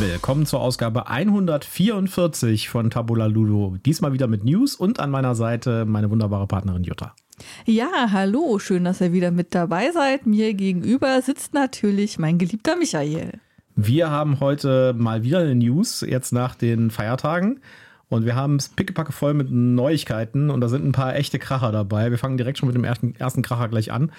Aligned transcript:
Willkommen 0.00 0.46
zur 0.46 0.62
Ausgabe 0.62 1.08
144 1.08 2.70
von 2.70 2.88
Tabula 2.88 3.26
Ludo. 3.26 3.76
Diesmal 3.84 4.14
wieder 4.14 4.28
mit 4.28 4.44
News 4.44 4.74
und 4.74 4.98
an 4.98 5.10
meiner 5.10 5.34
Seite 5.34 5.84
meine 5.84 6.10
wunderbare 6.10 6.46
Partnerin 6.46 6.84
Jutta. 6.84 7.14
Ja, 7.66 8.08
hallo, 8.10 8.58
schön, 8.58 8.84
dass 8.84 9.02
ihr 9.02 9.12
wieder 9.12 9.30
mit 9.30 9.54
dabei 9.54 9.90
seid. 9.92 10.24
Mir 10.24 10.54
gegenüber 10.54 11.20
sitzt 11.20 11.52
natürlich 11.52 12.18
mein 12.18 12.38
geliebter 12.38 12.76
Michael. 12.76 13.32
Wir 13.76 14.10
haben 14.10 14.40
heute 14.40 14.94
mal 14.96 15.22
wieder 15.22 15.40
eine 15.40 15.54
News, 15.54 16.00
jetzt 16.00 16.32
nach 16.32 16.54
den 16.54 16.90
Feiertagen. 16.90 17.60
Und 18.08 18.24
wir 18.24 18.34
haben 18.34 18.56
es 18.56 18.70
pickepacke 18.70 19.12
voll 19.12 19.34
mit 19.34 19.50
Neuigkeiten 19.50 20.48
und 20.48 20.62
da 20.62 20.68
sind 20.68 20.82
ein 20.82 20.92
paar 20.92 21.14
echte 21.14 21.38
Kracher 21.38 21.72
dabei. 21.72 22.10
Wir 22.10 22.16
fangen 22.16 22.38
direkt 22.38 22.56
schon 22.56 22.68
mit 22.68 22.74
dem 22.74 22.84
ersten, 22.84 23.14
ersten 23.16 23.42
Kracher 23.42 23.68
gleich 23.68 23.92
an. 23.92 24.12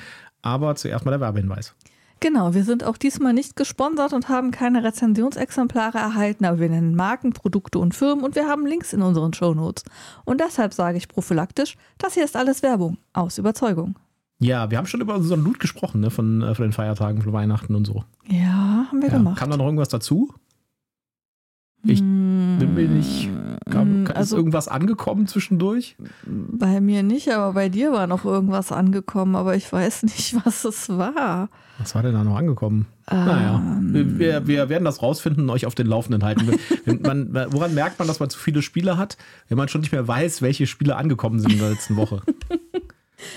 Aber 0.43 0.75
zuerst 0.75 1.05
mal 1.05 1.11
der 1.11 1.21
Werbehinweis. 1.21 1.73
Genau, 2.21 2.53
wir 2.53 2.63
sind 2.63 2.83
auch 2.83 2.97
diesmal 2.97 3.33
nicht 3.33 3.55
gesponsert 3.55 4.13
und 4.13 4.29
haben 4.29 4.51
keine 4.51 4.83
Rezensionsexemplare 4.83 5.97
erhalten, 5.97 6.45
aber 6.45 6.59
wir 6.59 6.69
nennen 6.69 6.95
Marken, 6.95 7.33
Produkte 7.33 7.79
und 7.79 7.95
Firmen 7.95 8.23
und 8.23 8.35
wir 8.35 8.47
haben 8.47 8.65
Links 8.67 8.93
in 8.93 9.01
unseren 9.01 9.33
Shownotes. 9.33 9.83
Und 10.23 10.39
deshalb 10.39 10.73
sage 10.73 10.97
ich 10.99 11.07
prophylaktisch, 11.07 11.77
das 11.97 12.13
hier 12.13 12.23
ist 12.23 12.37
alles 12.37 12.61
Werbung, 12.61 12.97
aus 13.13 13.39
Überzeugung. 13.39 13.95
Ja, 14.37 14.69
wir 14.71 14.77
haben 14.77 14.85
schon 14.87 15.01
über 15.01 15.15
unseren 15.15 15.43
Loot 15.43 15.59
gesprochen, 15.59 16.01
ne, 16.01 16.09
von, 16.11 16.41
äh, 16.43 16.53
von 16.55 16.63
den 16.63 16.71
Feiertagen, 16.73 17.21
von 17.23 17.33
Weihnachten 17.33 17.73
und 17.75 17.85
so. 17.85 18.03
Ja, 18.27 18.85
haben 18.87 19.01
wir 19.01 19.09
Ja. 19.09 19.17
gemacht. 19.17 19.39
Kam 19.39 19.49
da 19.49 19.57
noch 19.57 19.65
irgendwas 19.65 19.89
dazu? 19.89 20.31
Ich 21.83 21.99
bin 21.99 22.73
mir 22.75 22.87
nicht. 22.87 23.29
Kam, 23.69 24.05
ist 24.05 24.15
also 24.15 24.37
irgendwas 24.37 24.67
angekommen 24.67 25.27
zwischendurch? 25.27 25.95
bei 26.25 26.81
mir 26.81 27.03
nicht, 27.03 27.29
aber 27.31 27.53
bei 27.53 27.69
dir 27.69 27.91
war 27.91 28.05
noch 28.07 28.25
irgendwas 28.25 28.71
angekommen, 28.71 29.35
aber 29.35 29.55
ich 29.55 29.71
weiß 29.71 30.03
nicht, 30.03 30.35
was 30.45 30.63
es 30.65 30.89
war. 30.89 31.49
Was 31.79 31.95
war 31.95 32.03
denn 32.03 32.13
da 32.13 32.23
noch 32.23 32.35
angekommen? 32.35 32.85
naja, 33.09 33.55
Ähm. 33.55 34.19
wir, 34.19 34.47
wir 34.47 34.69
werden 34.69 34.85
das 34.85 35.01
rausfinden 35.01 35.43
und 35.43 35.49
euch 35.49 35.65
auf 35.65 35.75
den 35.75 35.87
Laufenden 35.87 36.23
halten. 36.23 36.51
Man, 37.01 37.33
woran 37.51 37.73
merkt 37.73 37.99
man, 37.99 38.07
dass 38.07 38.19
man 38.19 38.29
zu 38.29 38.37
viele 38.39 38.61
Spiele 38.61 38.97
hat? 38.97 39.17
Wenn 39.49 39.57
man 39.57 39.67
schon 39.67 39.81
nicht 39.81 39.91
mehr 39.91 40.07
weiß, 40.07 40.41
welche 40.41 40.67
Spiele 40.67 40.95
angekommen 40.95 41.39
sind 41.39 41.51
in 41.53 41.59
der 41.59 41.71
letzten 41.71 41.95
Woche. 41.95 42.21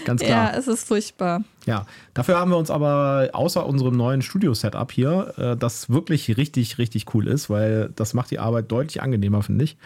Ganz 0.05 0.23
Ja, 0.23 0.29
klar. 0.29 0.55
es 0.57 0.69
ist 0.69 0.89
furchtbar. 0.89 1.43
Ja, 1.67 1.87
dafür 2.13 2.39
haben 2.39 2.51
wir 2.51 2.59
uns 2.59 2.71
aber 2.71 3.31
außer 3.33 3.65
unserem 3.67 3.97
neuen 3.97 4.23
Studio-Setup 4.23 4.91
hier, 4.93 5.33
äh, 5.39 5.57
das 5.57 5.89
wirklich 5.91 6.37
richtig, 6.37 6.79
richtig 6.79 7.15
cool 7.15 7.27
ist, 7.29 7.49
weil 7.51 7.91
das 7.97 8.15
macht 8.15 8.31
die 8.31 8.39
Arbeit 8.39 8.71
deutlich 8.71 9.03
angenehmer, 9.03 9.43
finde 9.43 9.65
ich. 9.65 9.77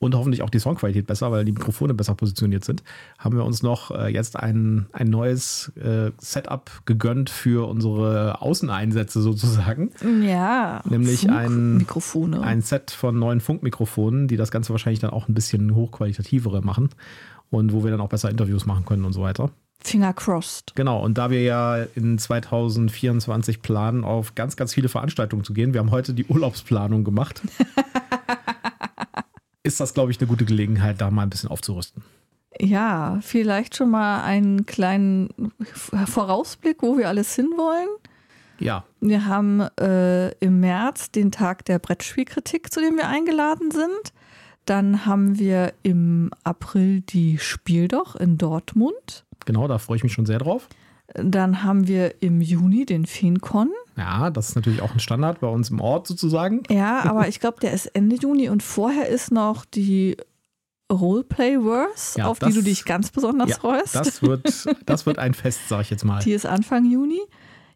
Und 0.00 0.14
hoffentlich 0.14 0.42
auch 0.42 0.50
die 0.50 0.60
Soundqualität 0.60 1.08
besser, 1.08 1.32
weil 1.32 1.44
die 1.44 1.50
Mikrofone 1.50 1.92
besser 1.92 2.14
positioniert 2.14 2.64
sind. 2.64 2.84
Haben 3.18 3.36
wir 3.36 3.44
uns 3.44 3.64
noch 3.64 3.90
äh, 3.90 4.06
jetzt 4.12 4.36
ein, 4.36 4.86
ein 4.92 5.08
neues 5.08 5.72
äh, 5.74 6.12
Setup 6.18 6.70
gegönnt 6.84 7.30
für 7.30 7.66
unsere 7.68 8.40
Außeneinsätze 8.40 9.20
sozusagen. 9.20 9.90
Ja, 10.22 10.82
Nämlich 10.88 11.28
ein- 11.28 11.78
Mikrofone. 11.78 12.40
Ein 12.42 12.60
Set 12.62 12.92
von 12.92 13.18
neuen 13.18 13.40
Funkmikrofonen, 13.40 14.28
die 14.28 14.36
das 14.36 14.52
Ganze 14.52 14.70
wahrscheinlich 14.70 15.00
dann 15.00 15.10
auch 15.10 15.26
ein 15.26 15.34
bisschen 15.34 15.74
hochqualitativere 15.74 16.62
machen 16.62 16.90
und 17.50 17.72
wo 17.72 17.84
wir 17.84 17.90
dann 17.90 18.00
auch 18.00 18.08
besser 18.08 18.30
Interviews 18.30 18.66
machen 18.66 18.84
können 18.84 19.04
und 19.04 19.12
so 19.12 19.22
weiter. 19.22 19.50
Finger 19.80 20.12
crossed. 20.12 20.72
Genau, 20.74 21.02
und 21.02 21.18
da 21.18 21.30
wir 21.30 21.42
ja 21.42 21.84
in 21.94 22.18
2024 22.18 23.62
planen, 23.62 24.04
auf 24.04 24.34
ganz, 24.34 24.56
ganz 24.56 24.74
viele 24.74 24.88
Veranstaltungen 24.88 25.44
zu 25.44 25.54
gehen, 25.54 25.72
wir 25.72 25.80
haben 25.80 25.92
heute 25.92 26.14
die 26.14 26.26
Urlaubsplanung 26.26 27.04
gemacht, 27.04 27.42
ist 29.62 29.80
das, 29.80 29.94
glaube 29.94 30.10
ich, 30.10 30.18
eine 30.18 30.26
gute 30.26 30.44
Gelegenheit, 30.44 31.00
da 31.00 31.10
mal 31.10 31.22
ein 31.22 31.30
bisschen 31.30 31.50
aufzurüsten. 31.50 32.02
Ja, 32.60 33.20
vielleicht 33.22 33.76
schon 33.76 33.90
mal 33.90 34.22
einen 34.24 34.66
kleinen 34.66 35.52
Vorausblick, 36.06 36.82
wo 36.82 36.98
wir 36.98 37.08
alles 37.08 37.34
hinwollen. 37.36 37.88
Ja, 38.58 38.84
Wir 39.00 39.26
haben 39.26 39.60
äh, 39.78 40.30
im 40.38 40.58
März 40.58 41.12
den 41.12 41.30
Tag 41.30 41.64
der 41.66 41.78
Brettspielkritik, 41.78 42.72
zu 42.72 42.80
dem 42.80 42.96
wir 42.96 43.06
eingeladen 43.06 43.70
sind. 43.70 44.12
Dann 44.68 45.06
haben 45.06 45.38
wir 45.38 45.72
im 45.82 46.30
April 46.44 47.00
die 47.00 47.38
Spieldoch 47.38 48.16
in 48.16 48.36
Dortmund. 48.38 49.24
genau, 49.46 49.66
da 49.66 49.78
freue 49.78 49.96
ich 49.96 50.02
mich 50.02 50.12
schon 50.12 50.26
sehr 50.26 50.38
drauf. 50.38 50.68
Dann 51.14 51.62
haben 51.62 51.88
wir 51.88 52.22
im 52.22 52.42
Juni 52.42 52.84
den 52.84 53.06
FeenCon. 53.06 53.70
Ja, 53.96 54.28
das 54.28 54.50
ist 54.50 54.56
natürlich 54.56 54.82
auch 54.82 54.92
ein 54.92 55.00
Standard 55.00 55.40
bei 55.40 55.46
uns 55.48 55.70
im 55.70 55.80
Ort 55.80 56.06
sozusagen. 56.06 56.62
Ja, 56.68 57.00
aber 57.08 57.28
ich 57.28 57.40
glaube, 57.40 57.58
der 57.60 57.72
ist 57.72 57.86
Ende 57.86 58.16
Juni 58.16 58.50
und 58.50 58.62
vorher 58.62 59.08
ist 59.08 59.32
noch 59.32 59.64
die 59.64 60.18
Roleplay-Verse, 60.92 62.18
Ja, 62.18 62.26
auf 62.26 62.38
das- 62.38 62.50
die 62.50 62.54
du 62.56 62.62
dich 62.62 62.84
ganz 62.84 63.10
besonders 63.10 63.48
Ja, 63.50 63.56
freust. 63.56 63.94
das 63.94 64.22
wird, 64.22 64.68
das 64.86 65.06
wird 65.06 65.18
ein 65.18 65.34
Fest, 65.34 65.68
sage 65.68 65.82
ich 65.82 65.90
jetzt 65.90 66.04
mal. 66.04 66.20
Die 66.22 66.32
ist 66.32 66.46
Anfang 66.46 66.84
Juni. 66.90 67.20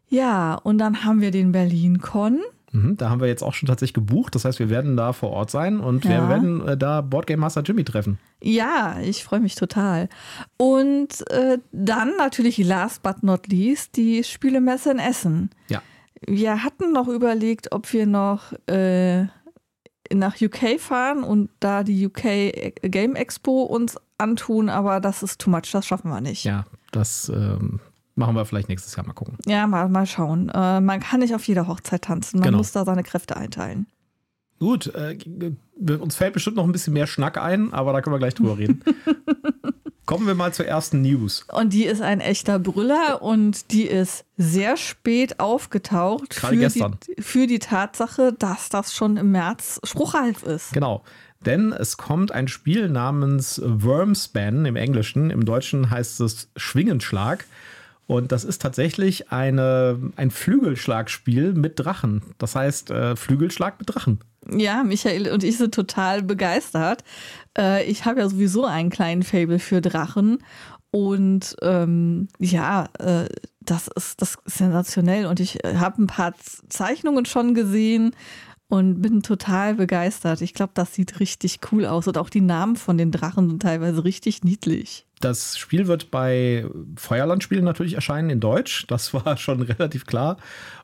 Ja, 0.09 0.55
und 0.55 0.77
dann 0.77 1.03
haben 1.03 1.21
wir 1.21 1.31
den 1.31 1.51
Berlin-Con. 1.51 2.39
Mhm, 2.73 2.97
da 2.97 3.09
haben 3.09 3.21
wir 3.21 3.27
jetzt 3.27 3.43
auch 3.43 3.53
schon 3.53 3.67
tatsächlich 3.67 3.93
gebucht. 3.93 4.35
Das 4.35 4.43
heißt, 4.45 4.59
wir 4.59 4.69
werden 4.69 4.97
da 4.97 5.13
vor 5.13 5.29
Ort 5.29 5.49
sein 5.51 5.79
und 5.79 6.03
wir 6.03 6.11
Ja. 6.15 6.27
werden 6.29 6.67
äh, 6.67 6.75
da 6.75 7.01
Boardgame 7.01 7.39
Master 7.39 7.61
Jimmy 7.61 7.83
treffen. 7.83 8.17
Ja, 8.41 8.97
ich 8.99 9.23
freue 9.23 9.39
mich 9.39 9.55
total. 9.55 10.09
Und 10.57 11.29
äh, 11.31 11.59
dann 11.71 12.17
natürlich 12.17 12.57
last 12.57 13.03
but 13.03 13.23
not 13.23 13.47
least 13.47 13.95
die 13.95 14.23
Spielemesse 14.23 14.91
in 14.91 14.99
Essen. 14.99 15.49
Ja. 15.69 15.81
Wir 16.25 16.63
hatten 16.63 16.91
noch 16.91 17.07
überlegt, 17.07 17.71
ob 17.71 17.91
wir 17.93 18.05
noch 18.07 18.53
äh, 18.67 19.23
nach 20.13 20.35
UK 20.41 20.79
fahren 20.79 21.23
und 21.23 21.49
da 21.59 21.83
die 21.83 22.05
UK 22.07 22.81
Game 22.81 23.15
Expo 23.15 23.63
uns 23.63 23.97
antun, 24.17 24.69
aber 24.69 24.99
das 24.99 25.21
ist 25.23 25.39
too 25.41 25.49
much, 25.49 25.71
das 25.71 25.85
schaffen 25.85 26.09
wir 26.09 26.21
nicht. 26.21 26.43
Ja, 26.43 26.65
das 26.91 27.29
ähm, 27.33 27.79
machen 28.15 28.35
wir 28.35 28.45
vielleicht 28.45 28.69
nächstes 28.69 28.95
Jahr 28.95 29.05
mal 29.05 29.13
gucken. 29.13 29.37
Ja, 29.45 29.65
mal, 29.67 29.89
mal 29.89 30.05
schauen. 30.05 30.49
Äh, 30.49 30.81
man 30.81 30.99
kann 30.99 31.19
nicht 31.21 31.33
auf 31.35 31.47
jeder 31.47 31.67
Hochzeit 31.67 32.03
tanzen, 32.03 32.39
man 32.39 32.45
Genau. 32.47 32.57
muss 32.59 32.71
da 32.71 32.85
seine 32.85 33.03
Kräfte 33.03 33.35
einteilen. 33.37 33.87
Gut, 34.59 34.87
äh, 34.95 35.17
uns 35.97 36.15
fällt 36.15 36.33
bestimmt 36.33 36.55
noch 36.55 36.63
ein 36.63 36.71
bisschen 36.71 36.93
mehr 36.93 37.07
Schnack 37.07 37.37
ein, 37.37 37.73
aber 37.73 37.91
da 37.91 38.01
können 38.01 38.13
wir 38.15 38.19
gleich 38.19 38.35
drüber 38.35 38.57
reden. 38.57 38.81
Kommen 40.05 40.27
wir 40.27 40.35
mal 40.35 40.53
zur 40.53 40.65
ersten 40.67 41.01
News. 41.01 41.45
Und 41.53 41.71
die 41.71 41.85
ist 41.85 42.01
ein 42.01 42.19
echter 42.19 42.59
Brüller 42.59 43.21
und 43.21 43.71
die 43.71 43.83
ist 43.83 44.25
sehr 44.35 44.75
spät 44.75 45.39
aufgetaucht 45.39 46.29
Gerade 46.31 46.55
für 46.55 46.59
gestern. 46.59 46.97
die, 47.07 47.21
für 47.21 47.47
die 47.47 47.59
Tatsache, 47.59 48.33
dass 48.37 48.67
das 48.67 48.93
schon 48.93 49.15
im 49.15 49.31
März 49.31 49.79
spruchreif 49.85 50.43
ist. 50.43 50.73
Genau. 50.73 51.03
Denn 51.45 51.71
es 51.71 51.95
kommt 51.97 52.33
ein 52.33 52.49
Spiel 52.49 52.89
namens 52.89 53.61
Wormspan 53.63 54.65
im 54.65 54.75
Englischen. 54.75 55.29
Im 55.29 55.45
Deutschen 55.45 55.89
heißt 55.89 56.19
es 56.21 56.49
Schwingenschlag. 56.57 57.45
Und 58.05 58.31
das 58.31 58.43
ist 58.43 58.61
tatsächlich 58.61 59.31
eine, 59.31 59.99
ein 60.15 60.29
Flügelschlagspiel 60.29 61.53
mit 61.53 61.79
Drachen. 61.79 62.21
Das 62.37 62.55
heißt, 62.55 62.91
äh, 62.91 63.15
Flügelschlag 63.15 63.79
mit 63.79 63.93
Drachen. 63.93 64.19
Ja, 64.49 64.83
Michael 64.83 65.31
und 65.31 65.43
ich 65.43 65.57
sind 65.57 65.73
total 65.73 66.21
begeistert. 66.21 67.03
Äh, 67.57 67.85
ich 67.85 68.05
habe 68.05 68.19
ja 68.19 68.29
sowieso 68.29 68.65
einen 68.65 68.89
kleinen 68.89 69.23
Fable 69.23 69.59
für 69.59 69.79
Drachen. 69.79 70.39
Und 70.91 71.55
ähm, 71.61 72.27
ja, 72.39 72.87
äh, 72.99 73.25
das, 73.61 73.87
ist, 73.87 74.21
das 74.21 74.35
ist 74.45 74.57
sensationell. 74.57 75.25
Und 75.25 75.39
ich 75.39 75.63
äh, 75.63 75.77
habe 75.77 76.03
ein 76.03 76.07
paar 76.07 76.33
Zeichnungen 76.69 77.25
schon 77.25 77.55
gesehen 77.55 78.13
und 78.73 79.03
bin 79.03 79.21
total 79.21 79.75
begeistert. 79.75 80.41
Ich 80.41 80.55
glaube, 80.55 80.71
das 80.73 80.95
sieht 80.95 81.19
richtig 81.19 81.59
cool 81.71 81.85
aus. 81.85 82.07
Und 82.07 82.17
auch 82.17 82.31
die 82.31 82.41
Namen 82.41 82.75
von 82.75 82.97
den 82.97 83.11
Drachen 83.11 83.47
sind 83.47 83.61
teilweise 83.61 84.03
richtig 84.03 84.43
niedlich. 84.43 85.05
Das 85.19 85.59
Spiel 85.59 85.85
wird 85.85 86.09
bei 86.09 86.65
Feuerlandspielen 86.95 87.63
natürlich 87.63 87.93
erscheinen 87.93 88.31
in 88.31 88.39
Deutsch. 88.39 88.87
Das 88.87 89.13
war 89.13 89.37
schon 89.37 89.61
relativ 89.61 90.07
klar. 90.07 90.37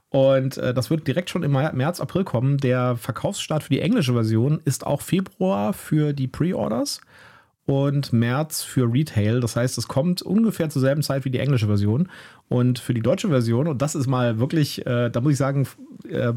Und 0.10 0.60
äh, 0.60 0.72
das 0.72 0.92
wird 0.92 1.08
direkt 1.08 1.32
schon 1.32 1.42
im 1.42 1.54
März, 1.54 2.00
April 2.00 2.26
kommen. 2.26 2.58
Der 2.60 2.96
Verkaufsstart 2.96 3.64
für 3.64 3.72
die 3.72 3.82
englische 3.82 4.14
Version 4.14 4.62
ist 4.66 4.86
auch 4.86 5.02
Februar 5.02 5.74
für 5.74 6.14
die 6.14 6.28
Pre-Orders 6.28 7.02
und 7.66 8.14
März 8.14 8.62
für 8.62 8.92
Retail. 8.94 9.40
Das 9.40 9.56
heißt, 9.56 9.80
es 9.80 9.88
kommt 9.88 10.22
ungefähr 10.22 10.70
zur 10.70 10.84
selben 10.84 11.02
Zeit 11.02 11.26
wie 11.26 11.32
die 11.32 11.40
englische 11.40 11.66
Version. 11.66 12.08
Und 12.50 12.78
für 12.78 12.94
die 12.94 13.02
deutsche 13.02 13.30
Version, 13.30 13.68
und 13.68 13.82
das 13.82 13.96
ist 13.96 14.06
mal 14.06 14.38
wirklich, 14.38 14.86
äh, 14.86 15.10
da 15.10 15.22
muss 15.22 15.32
ich 15.32 15.38
sagen, 15.40 15.68
äh, 16.08 16.34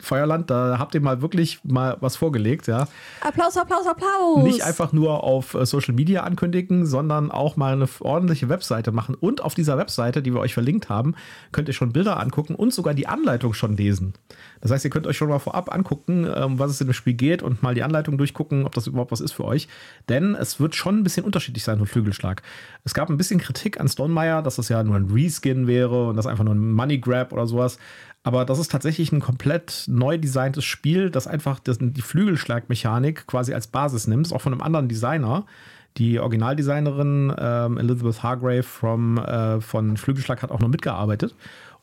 Feuerland, 0.00 0.50
da 0.50 0.78
habt 0.78 0.94
ihr 0.94 1.00
mal 1.00 1.22
wirklich 1.22 1.60
mal 1.64 1.96
was 2.00 2.16
vorgelegt, 2.16 2.66
ja. 2.66 2.88
Applaus, 3.20 3.56
Applaus, 3.56 3.86
Applaus! 3.86 4.42
Nicht 4.42 4.62
einfach 4.62 4.92
nur 4.92 5.24
auf 5.24 5.54
äh, 5.54 5.66
Social 5.66 5.94
Media 5.94 6.22
ankündigen, 6.22 6.86
sondern 6.86 7.30
auch 7.30 7.56
mal 7.56 7.72
eine 7.72 7.88
ordentliche 8.00 8.48
Webseite 8.48 8.92
machen. 8.92 9.14
Und 9.14 9.42
auf 9.42 9.54
dieser 9.54 9.78
Webseite, 9.78 10.22
die 10.22 10.32
wir 10.32 10.40
euch 10.40 10.54
verlinkt 10.54 10.88
haben, 10.88 11.14
könnt 11.52 11.68
ihr 11.68 11.74
schon 11.74 11.92
Bilder 11.92 12.20
angucken 12.20 12.54
und 12.54 12.72
sogar 12.72 12.94
die 12.94 13.06
Anleitung 13.06 13.54
schon 13.54 13.76
lesen. 13.76 14.14
Das 14.60 14.70
heißt, 14.70 14.84
ihr 14.84 14.90
könnt 14.90 15.06
euch 15.06 15.16
schon 15.16 15.28
mal 15.28 15.38
vorab 15.38 15.72
angucken, 15.72 16.26
ähm, 16.34 16.58
was 16.58 16.70
es 16.70 16.80
in 16.80 16.88
dem 16.88 16.94
Spiel 16.94 17.14
geht 17.14 17.42
und 17.42 17.62
mal 17.62 17.74
die 17.74 17.82
Anleitung 17.82 18.18
durchgucken, 18.18 18.64
ob 18.64 18.74
das 18.74 18.86
überhaupt 18.86 19.12
was 19.12 19.20
ist 19.20 19.32
für 19.32 19.44
euch. 19.44 19.68
Denn 20.08 20.34
es 20.34 20.60
wird 20.60 20.74
schon 20.74 20.98
ein 20.98 21.02
bisschen 21.04 21.24
unterschiedlich 21.24 21.64
sein 21.64 21.78
mit 21.78 21.88
Flügelschlag. 21.88 22.42
Es 22.84 22.94
gab 22.94 23.10
ein 23.10 23.16
bisschen 23.16 23.40
Kritik 23.40 23.80
an 23.80 23.88
Stonemeyer, 23.88 24.42
dass 24.42 24.56
das 24.56 24.68
ja 24.68 24.82
nur 24.82 24.96
ein 24.96 25.10
Reskin 25.10 25.66
wäre 25.66 26.08
und 26.08 26.16
das 26.16 26.26
einfach 26.26 26.44
nur 26.44 26.54
ein 26.54 26.72
Money 26.72 26.98
Grab 26.98 27.32
oder 27.32 27.46
sowas. 27.46 27.78
Aber 28.22 28.44
das 28.44 28.58
ist 28.58 28.70
tatsächlich 28.70 29.12
ein 29.12 29.20
komplett 29.20 29.84
neu 29.86 30.18
designtes 30.18 30.64
Spiel, 30.64 31.10
das 31.10 31.26
einfach 31.26 31.60
die 31.60 32.02
Flügelschlagmechanik 32.02 33.26
quasi 33.26 33.54
als 33.54 33.68
Basis 33.68 34.06
nimmt, 34.06 34.32
auch 34.32 34.40
von 34.40 34.52
einem 34.52 34.62
anderen 34.62 34.88
Designer, 34.88 35.46
Die 35.96 36.20
Originaldesignerin 36.20 37.32
ähm, 37.38 37.78
Elizabeth 37.78 38.22
Hargrave 38.22 38.62
from, 38.62 39.18
äh, 39.18 39.60
von 39.60 39.96
Flügelschlag 39.96 40.42
hat 40.42 40.50
auch 40.50 40.60
noch 40.60 40.68
mitgearbeitet. 40.68 41.34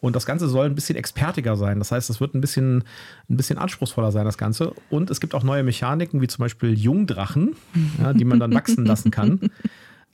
Und 0.01 0.15
das 0.15 0.25
Ganze 0.25 0.47
soll 0.47 0.67
ein 0.67 0.75
bisschen 0.75 0.95
expertiger 0.97 1.55
sein. 1.55 1.79
Das 1.79 1.91
heißt, 1.91 2.09
es 2.09 2.21
wird 2.21 2.35
ein 2.35 2.41
bisschen, 2.41 2.83
ein 3.29 3.37
bisschen 3.37 3.57
anspruchsvoller 3.57 4.11
sein, 4.11 4.25
das 4.25 4.37
Ganze. 4.37 4.73
Und 4.89 5.09
es 5.09 5.19
gibt 5.19 5.33
auch 5.33 5.43
neue 5.43 5.63
Mechaniken, 5.63 6.21
wie 6.21 6.27
zum 6.27 6.43
Beispiel 6.43 6.77
Jungdrachen, 6.77 7.55
ja, 7.99 8.13
die 8.13 8.25
man 8.25 8.39
dann 8.39 8.53
wachsen 8.53 8.85
lassen 8.85 9.09
kann. 9.09 9.39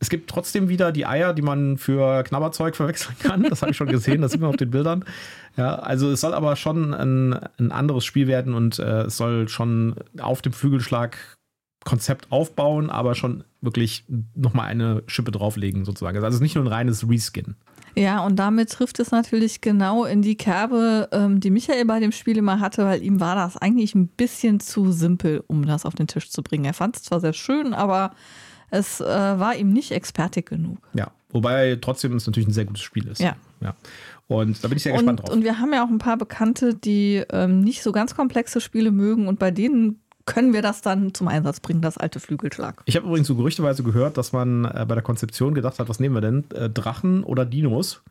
Es 0.01 0.09
gibt 0.09 0.29
trotzdem 0.29 0.67
wieder 0.67 0.91
die 0.91 1.05
Eier, 1.05 1.33
die 1.33 1.43
man 1.43 1.77
für 1.77 2.23
Knabberzeug 2.23 2.75
verwechseln 2.75 3.15
kann. 3.19 3.43
Das 3.43 3.61
habe 3.61 3.71
ich 3.71 3.77
schon 3.77 3.87
gesehen, 3.87 4.21
das 4.21 4.31
sieht 4.31 4.41
man 4.41 4.49
auf 4.49 4.57
den 4.57 4.71
Bildern. 4.71 5.05
Ja, 5.55 5.75
also 5.75 6.09
es 6.11 6.21
soll 6.21 6.33
aber 6.33 6.55
schon 6.55 6.93
ein, 6.93 7.33
ein 7.59 7.71
anderes 7.71 8.03
Spiel 8.03 8.27
werden 8.27 8.53
und 8.53 8.79
äh, 8.79 9.03
es 9.03 9.17
soll 9.17 9.47
schon 9.47 9.95
auf 10.19 10.41
dem 10.41 10.53
Flügelschlag 10.53 11.17
Konzept 11.83 12.31
aufbauen, 12.31 12.89
aber 12.89 13.15
schon 13.15 13.43
wirklich 13.61 14.05
nochmal 14.35 14.67
eine 14.67 15.03
Schippe 15.07 15.31
drauflegen, 15.31 15.85
sozusagen. 15.85 16.17
Also 16.17 16.27
es 16.27 16.35
ist 16.35 16.41
nicht 16.41 16.55
nur 16.55 16.65
ein 16.65 16.67
reines 16.67 17.07
Reskin. 17.09 17.55
Ja, 17.95 18.23
und 18.25 18.37
damit 18.37 18.71
trifft 18.71 18.99
es 18.99 19.11
natürlich 19.11 19.61
genau 19.61 20.05
in 20.05 20.21
die 20.21 20.35
Kerbe, 20.35 21.09
ähm, 21.11 21.39
die 21.39 21.49
Michael 21.49 21.85
bei 21.85 21.99
dem 21.99 22.11
Spiel 22.11 22.37
immer 22.37 22.59
hatte, 22.59 22.85
weil 22.85 23.03
ihm 23.03 23.19
war 23.19 23.35
das 23.35 23.57
eigentlich 23.57 23.95
ein 23.95 24.07
bisschen 24.07 24.59
zu 24.59 24.91
simpel, 24.91 25.43
um 25.47 25.65
das 25.65 25.85
auf 25.85 25.95
den 25.95 26.07
Tisch 26.07 26.29
zu 26.29 26.41
bringen. 26.41 26.65
Er 26.65 26.73
fand 26.73 26.95
es 26.95 27.03
zwar 27.03 27.19
sehr 27.19 27.33
schön, 27.33 27.73
aber 27.73 28.11
es 28.71 28.99
äh, 28.99 29.05
war 29.05 29.55
ihm 29.55 29.71
nicht 29.71 29.91
expertig 29.91 30.47
genug. 30.47 30.79
Ja, 30.93 31.11
wobei 31.29 31.77
trotzdem 31.79 32.15
es 32.15 32.25
natürlich 32.25 32.49
ein 32.49 32.53
sehr 32.53 32.65
gutes 32.65 32.81
Spiel 32.81 33.07
ist. 33.07 33.21
Ja. 33.21 33.35
ja. 33.59 33.75
Und 34.27 34.63
da 34.63 34.69
bin 34.69 34.77
ich 34.77 34.83
sehr 34.83 34.93
und, 34.93 34.99
gespannt 34.99 35.19
drauf. 35.21 35.29
Und 35.29 35.43
wir 35.43 35.59
haben 35.59 35.73
ja 35.73 35.83
auch 35.83 35.89
ein 35.89 35.99
paar 35.99 36.17
Bekannte, 36.17 36.73
die 36.73 37.23
ähm, 37.31 37.61
nicht 37.61 37.83
so 37.83 37.91
ganz 37.91 38.15
komplexe 38.15 38.61
Spiele 38.61 38.91
mögen 38.91 39.27
und 39.27 39.37
bei 39.37 39.51
denen 39.51 39.99
können 40.25 40.53
wir 40.53 40.61
das 40.61 40.81
dann 40.81 41.13
zum 41.13 41.27
Einsatz 41.27 41.59
bringen, 41.59 41.81
das 41.81 41.97
alte 41.97 42.19
Flügelschlag. 42.19 42.81
Ich 42.85 42.95
habe 42.95 43.07
übrigens 43.07 43.27
so 43.27 43.35
gerüchteweise 43.35 43.83
gehört, 43.83 44.17
dass 44.17 44.31
man 44.31 44.65
äh, 44.65 44.85
bei 44.87 44.95
der 44.95 45.03
Konzeption 45.03 45.53
gedacht 45.53 45.79
hat, 45.79 45.89
was 45.89 45.99
nehmen 45.99 46.15
wir 46.15 46.21
denn? 46.21 46.45
Äh, 46.53 46.69
Drachen 46.69 47.23
oder 47.23 47.45
Dinos? 47.45 48.01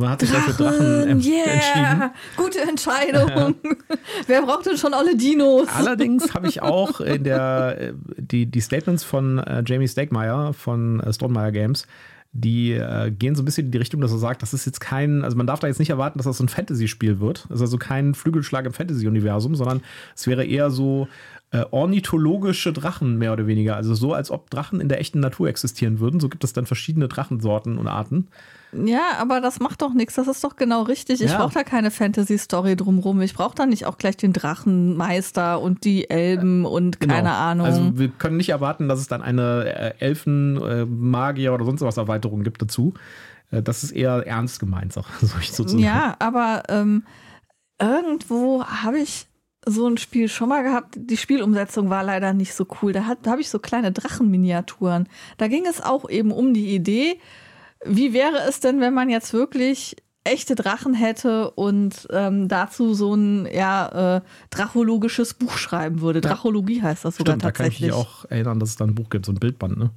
Und 0.00 0.06
man 0.06 0.12
hat 0.12 0.20
sich 0.20 0.30
dann 0.30 0.40
für 0.40 0.62
Drachen 0.62 1.20
yeah, 1.20 1.44
entschieden. 1.44 2.10
Gute 2.34 2.60
Entscheidung. 2.62 3.54
Wer 4.26 4.40
braucht 4.40 4.64
denn 4.64 4.78
schon 4.78 4.94
alle 4.94 5.14
Dinos? 5.14 5.68
Allerdings 5.76 6.32
habe 6.34 6.48
ich 6.48 6.62
auch 6.62 7.02
in 7.02 7.22
der 7.22 7.76
äh, 7.78 7.92
die, 8.16 8.46
die 8.46 8.60
Statements 8.62 9.04
von 9.04 9.36
äh, 9.40 9.62
Jamie 9.66 9.86
Stegmaier 9.86 10.54
von 10.54 11.00
äh, 11.00 11.12
Stonemeyer 11.12 11.52
Games, 11.52 11.86
die 12.32 12.72
äh, 12.72 13.10
gehen 13.10 13.34
so 13.34 13.42
ein 13.42 13.44
bisschen 13.44 13.66
in 13.66 13.72
die 13.72 13.78
Richtung, 13.78 14.00
dass 14.00 14.10
er 14.10 14.16
sagt, 14.16 14.40
das 14.40 14.54
ist 14.54 14.64
jetzt 14.64 14.80
kein, 14.80 15.22
also 15.22 15.36
man 15.36 15.46
darf 15.46 15.60
da 15.60 15.66
jetzt 15.66 15.80
nicht 15.80 15.90
erwarten, 15.90 16.18
dass 16.18 16.24
das 16.24 16.38
so 16.38 16.44
ein 16.44 16.48
Fantasy-Spiel 16.48 17.20
wird. 17.20 17.44
Das 17.50 17.56
ist 17.56 17.62
also 17.62 17.76
kein 17.76 18.14
Flügelschlag 18.14 18.64
im 18.64 18.72
Fantasy-Universum, 18.72 19.54
sondern 19.54 19.82
es 20.16 20.26
wäre 20.26 20.46
eher 20.46 20.70
so 20.70 21.08
äh, 21.52 21.64
ornithologische 21.72 22.72
Drachen, 22.72 23.18
mehr 23.18 23.32
oder 23.32 23.46
weniger. 23.48 23.74
Also 23.76 23.94
so, 23.94 24.14
als 24.14 24.30
ob 24.30 24.50
Drachen 24.50 24.80
in 24.80 24.88
der 24.88 25.00
echten 25.00 25.18
Natur 25.20 25.48
existieren 25.48 25.98
würden. 25.98 26.20
So 26.20 26.28
gibt 26.28 26.44
es 26.44 26.52
dann 26.52 26.64
verschiedene 26.66 27.08
Drachensorten 27.08 27.76
und 27.76 27.88
Arten. 27.88 28.28
Ja, 28.72 29.00
aber 29.18 29.40
das 29.40 29.58
macht 29.58 29.82
doch 29.82 29.92
nichts. 29.92 30.14
Das 30.14 30.28
ist 30.28 30.44
doch 30.44 30.54
genau 30.54 30.82
richtig. 30.82 31.20
Ich 31.20 31.32
Ja. 31.32 31.38
brauche 31.38 31.54
da 31.54 31.64
keine 31.64 31.90
Fantasy-Story 31.90 32.76
drumrum. 32.76 33.20
Ich 33.20 33.34
brauche 33.34 33.56
da 33.56 33.66
nicht 33.66 33.84
auch 33.84 33.98
gleich 33.98 34.16
den 34.16 34.32
Drachenmeister 34.32 35.60
und 35.60 35.84
die 35.84 36.08
Elben 36.08 36.64
und 36.64 37.00
keine 37.00 37.14
Genau. 37.22 37.30
Ahnung. 37.34 37.66
Also 37.66 37.98
wir 37.98 38.08
können 38.10 38.36
nicht 38.36 38.50
erwarten, 38.50 38.86
dass 38.88 39.00
es 39.00 39.08
dann 39.08 39.20
eine 39.22 39.64
äh, 39.64 39.94
Elfen, 39.98 40.56
äh, 40.62 40.84
Magier 40.86 41.52
oder 41.52 41.64
sonst 41.64 41.80
was 41.80 41.96
Erweiterung 41.96 42.44
gibt 42.44 42.62
dazu. 42.62 42.94
Äh, 43.50 43.60
das 43.60 43.82
ist 43.82 43.90
eher 43.90 44.24
ernst 44.24 44.60
gemeint, 44.60 44.92
sag- 44.92 45.06
ich 45.40 45.50
sozusagen. 45.50 45.82
Ja, 45.82 46.14
aber 46.20 46.62
ähm, 46.68 47.02
irgendwo 47.80 48.64
habe 48.64 48.98
ich 49.00 49.26
so 49.66 49.86
ein 49.86 49.98
Spiel 49.98 50.28
schon 50.28 50.48
mal 50.48 50.62
gehabt. 50.62 50.94
Die 50.96 51.16
Spielumsetzung 51.16 51.90
war 51.90 52.02
leider 52.02 52.32
nicht 52.32 52.54
so 52.54 52.66
cool. 52.80 52.92
Da, 52.92 53.14
da 53.22 53.30
habe 53.32 53.40
ich 53.40 53.50
so 53.50 53.58
kleine 53.58 53.92
Drachenminiaturen. 53.92 55.08
Da 55.36 55.48
ging 55.48 55.66
es 55.66 55.80
auch 55.82 56.08
eben 56.08 56.30
um 56.30 56.54
die 56.54 56.74
Idee, 56.74 57.18
wie 57.84 58.12
wäre 58.12 58.38
es 58.48 58.60
denn, 58.60 58.80
wenn 58.80 58.94
man 58.94 59.10
jetzt 59.10 59.32
wirklich 59.32 59.96
echte 60.24 60.54
Drachen 60.54 60.94
hätte 60.94 61.50
und 61.52 62.06
ähm, 62.10 62.46
dazu 62.48 62.94
so 62.94 63.14
ein 63.14 63.48
ja, 63.52 64.16
äh, 64.16 64.20
drachologisches 64.50 65.34
Buch 65.34 65.56
schreiben 65.56 66.00
würde. 66.02 66.20
Drachologie 66.20 66.82
heißt 66.82 67.04
das 67.04 67.16
sogar 67.16 67.32
Stimmt, 67.32 67.44
da 67.44 67.52
kann 67.52 67.66
ich 67.66 67.80
tatsächlich. 67.80 67.96
mich 67.96 68.06
auch 68.06 68.24
erinnern, 68.26 68.60
dass 68.60 68.70
es 68.70 68.76
da 68.76 68.84
ein 68.84 68.94
Buch 68.94 69.08
gibt, 69.08 69.26
so 69.26 69.32
ein 69.32 69.38
Bildband, 69.38 69.78
ne? 69.78 69.90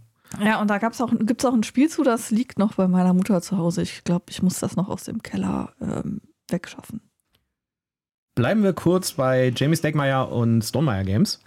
Ja, 0.44 0.62
und 0.62 0.70
da 0.70 0.80
gab's 0.80 1.00
auch, 1.02 1.12
gibt's 1.20 1.46
auch 1.46 1.54
ein 1.54 1.64
Spiel 1.64 1.90
zu, 1.90 2.04
das 2.04 2.32
liegt 2.32 2.58
noch 2.58 2.76
bei 2.76 2.88
meiner 2.88 3.14
Mutter 3.14 3.42
zu 3.42 3.58
Hause. 3.58 3.84
Ich 3.84 4.04
glaube, 4.04 4.26
ich 4.30 4.42
muss 4.42 4.60
das 4.60 4.76
noch 4.76 4.90
aus 4.90 5.04
dem 5.04 5.22
Keller 5.22 5.74
ähm, 5.80 6.22
wegschaffen. 6.50 7.02
Bleiben 8.36 8.64
wir 8.64 8.74
kurz 8.74 9.14
bei 9.14 9.54
Jamie 9.56 9.76
Stegmaier 9.76 10.32
und 10.32 10.62
Stonemeyer 10.64 11.04
Games. 11.04 11.40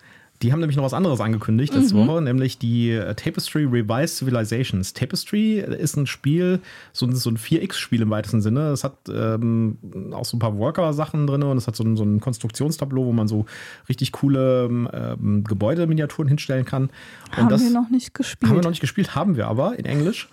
Die 0.43 0.53
haben 0.53 0.61
nämlich 0.61 0.77
noch 0.77 0.85
was 0.85 0.93
anderes 0.93 1.19
angekündigt 1.21 1.73
letzte 1.75 1.95
Mhm. 1.95 2.07
Woche, 2.09 2.21
nämlich 2.23 2.59
die 2.59 2.91
äh, 2.91 3.15
Tapestry 3.15 3.65
Revised 3.65 4.19
Civilizations. 4.19 4.93
Tapestry 4.93 5.61
ist 5.61 5.97
ein 5.97 6.07
Spiel, 6.07 6.61
so 6.93 7.07
ein, 7.07 7.17
so 7.17 7.31
ein 7.31 7.39
4X-Spiel 7.39 8.03
im 8.03 8.11
weitesten 8.11 8.43
Sinne. 8.43 8.69
Es 8.69 8.85
hat 8.85 8.97
ähm, 9.09 9.79
auch 10.13 10.27
so 10.27 10.37
ein 10.37 10.41
paar 10.41 10.59
Worker-Sachen 10.59 11.27
drin 11.27 11.43
und 11.43 11.57
es 11.57 11.67
hat 11.67 11.75
so 11.75 11.85
ein, 11.85 11.97
so 11.97 12.05
ein 12.05 12.21
Konstruktionstableau, 12.21 13.07
wo 13.07 13.13
man 13.13 13.29
so 13.29 13.47
richtig 13.89 14.13
coole 14.13 14.67
ähm, 14.67 15.43
Gebäudeminiaturen 15.43 16.29
hinstellen 16.29 16.67
kann. 16.67 16.91
Und 17.31 17.37
Haben 17.37 17.49
das 17.49 17.63
wir 17.63 17.71
noch 17.71 17.89
nicht 17.89 18.13
gespielt. 18.13 18.51
haben 18.51 18.59
wir 18.59 18.63
noch 18.63 18.71
nicht 18.71 18.81
gespielt, 18.81 19.15
haben 19.15 19.37
wir 19.37 19.47
aber 19.49 19.79
in 19.79 19.87
Englisch. 19.87 20.29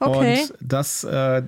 Okay. 0.00 0.42
Und 0.42 0.54
das, 0.60 1.02
äh, 1.02 1.42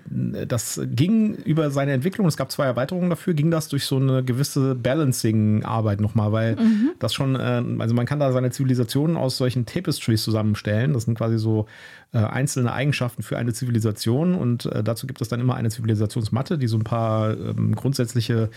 das 0.47 0.81
ging 0.85 1.35
über 1.35 1.71
seine 1.71 1.93
Entwicklung, 1.93 2.27
es 2.27 2.37
gab 2.37 2.51
zwei 2.51 2.65
Erweiterungen 2.65 3.09
dafür, 3.09 3.33
ging 3.35 3.53
das 3.53 3.69
durch 3.69 3.85
so 3.85 3.95
eine 3.97 4.25
gewisse 4.25 4.75
Balancing-Arbeit 4.75 6.01
nochmal, 6.01 6.33
weil 6.33 6.57
Mhm. 6.57 6.91
das 6.99 7.15
schon, 7.15 7.37
äh, 7.37 7.63
also 7.79 7.95
man 7.95 8.07
kann 8.07 8.19
da 8.19 8.33
seine 8.33 8.51
Zivilisationen 8.51 9.17
aus 9.17 9.37
solchen 9.37 9.67
Tapestries 9.67 10.25
zusammenstellen. 10.25 10.95
Das 10.95 11.05
sind 11.05 11.17
quasi 11.17 11.39
so 11.39 11.67
äh, 12.13 12.19
einzelne 12.19 12.73
Eigenschaften 12.73 13.23
für 13.23 13.39
eine 13.39 13.53
Zivilisation 13.53 14.35
und 14.35 14.67
äh, 14.67 14.83
dazu 14.83 15.07
gibt 15.07 15.21
es 15.21 15.29
dann 15.29 15.39
immer 15.39 15.55
eine 15.55 15.71
Zivilisationsmatte, 15.71 16.59
die 16.59 16.67
so 16.67 16.77
ein 16.77 16.83
paar 16.83 17.39
ähm, 17.39 17.77
grundsätzliche 17.77 18.51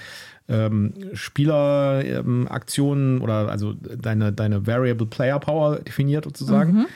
ähm, 0.49 0.93
Spieleraktionen 1.13 3.21
oder 3.21 3.49
also 3.49 3.73
deine, 3.73 4.33
deine 4.33 4.65
Variable 4.65 5.05
Player 5.05 5.37
Power 5.39 5.75
definiert 5.77 6.25
sozusagen. 6.25 6.87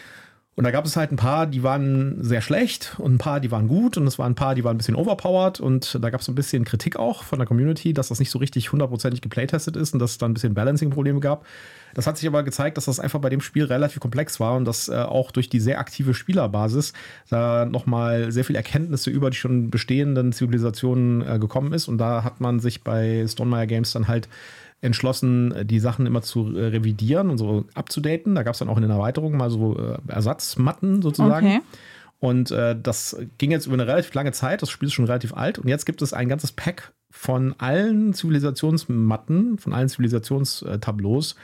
Und 0.58 0.64
da 0.64 0.72
gab 0.72 0.86
es 0.86 0.96
halt 0.96 1.12
ein 1.12 1.18
paar, 1.18 1.46
die 1.46 1.62
waren 1.62 2.18
sehr 2.24 2.42
schlecht 2.42 2.96
und 2.98 3.14
ein 3.14 3.18
paar, 3.20 3.40
die 3.40 3.52
waren 3.52 3.68
gut 3.68 3.96
und 3.96 4.08
es 4.08 4.18
waren 4.18 4.32
ein 4.32 4.36
paar, 4.36 4.56
die 4.56 4.64
waren 4.64 4.74
ein 4.74 4.80
bisschen 4.80 4.96
overpowered 4.96 5.60
und 5.60 6.00
da 6.02 6.10
gab 6.10 6.22
es 6.22 6.28
ein 6.30 6.34
bisschen 6.34 6.66
Kritik 6.66 6.96
auch 6.96 7.22
von 7.22 7.38
der 7.38 7.48
Community, 7.48 7.94
dass 7.94 8.08
das 8.08 8.18
nicht 8.18 8.32
so 8.32 8.40
richtig 8.40 8.72
hundertprozentig 8.72 9.22
geplaytestet 9.22 9.76
ist 9.76 9.94
und 9.94 10.00
dass 10.00 10.14
es 10.14 10.18
da 10.18 10.26
ein 10.26 10.34
bisschen 10.34 10.56
Balancing-Probleme 10.56 11.20
gab. 11.20 11.46
Das 11.94 12.08
hat 12.08 12.18
sich 12.18 12.28
aber 12.28 12.42
gezeigt, 12.42 12.76
dass 12.76 12.86
das 12.86 13.00
einfach 13.00 13.20
bei 13.20 13.30
dem 13.30 13.40
Spiel 13.40 13.66
relativ 13.66 14.00
komplex 14.00 14.40
war 14.40 14.56
und 14.56 14.66
dass 14.66 14.90
äh, 14.90 14.96
auch 14.96 15.30
durch 15.30 15.48
die 15.48 15.60
sehr 15.60 15.78
aktive 15.78 16.16
Spielerbasis 16.16 16.94
da 17.30 17.66
nochmal 17.66 18.32
sehr 18.32 18.44
viel 18.44 18.56
Erkenntnisse 18.56 19.12
über 19.12 19.30
die 19.30 19.38
schon 19.38 19.70
bestehenden 19.70 20.34
Zivilisationen 20.34 21.22
äh, 21.22 21.38
gekommen 21.38 21.72
ist 21.72 21.88
und 21.88 22.00
da 22.00 22.24
hat 22.24 22.42
man 22.42 22.60
sich 22.60 22.84
bei 22.84 23.28
Stonemeyer 23.28 23.68
Games 23.68 23.92
dann 23.92 24.08
halt 24.08 24.28
entschlossen, 24.82 25.68
die 25.68 25.80
Sachen 25.80 26.06
immer 26.06 26.22
zu 26.22 26.56
äh, 26.56 26.68
revidieren 26.68 27.30
und 27.30 27.38
so 27.38 27.66
abzudaten. 27.74 28.36
Da 28.36 28.44
gab 28.44 28.54
es 28.54 28.60
dann 28.60 28.70
auch 28.70 28.78
in 28.78 28.84
den 28.84 28.92
Erweiterungen 28.92 29.38
mal 29.38 29.50
so 29.50 29.78
äh, 29.78 29.98
Ersatzmatten 30.08 31.02
sozusagen. 31.02 31.48
Okay. 31.48 31.62
Und 32.20 32.52
äh, 32.52 32.76
das 32.80 33.18
ging 33.38 33.52
jetzt 33.52 33.68
über 33.68 33.76
eine 33.76 33.88
relativ 33.88 34.14
lange 34.14 34.32
Zeit. 34.32 34.62
Das 34.62 34.70
Spiel 34.70 34.88
ist 34.88 34.94
schon 34.94 35.06
relativ 35.06 35.34
alt. 35.34 35.60
Und 35.60 35.68
jetzt 35.68 35.86
gibt 35.86 36.02
es 36.02 36.14
ein 36.14 36.30
ganzes 36.30 36.52
Pack 36.52 36.94
von 37.10 37.56
allen 37.58 38.14
Zivilisationsmatten, 38.14 39.58
von 39.58 39.74
allen 39.74 39.90
Zivilisationstableaus 39.90 41.36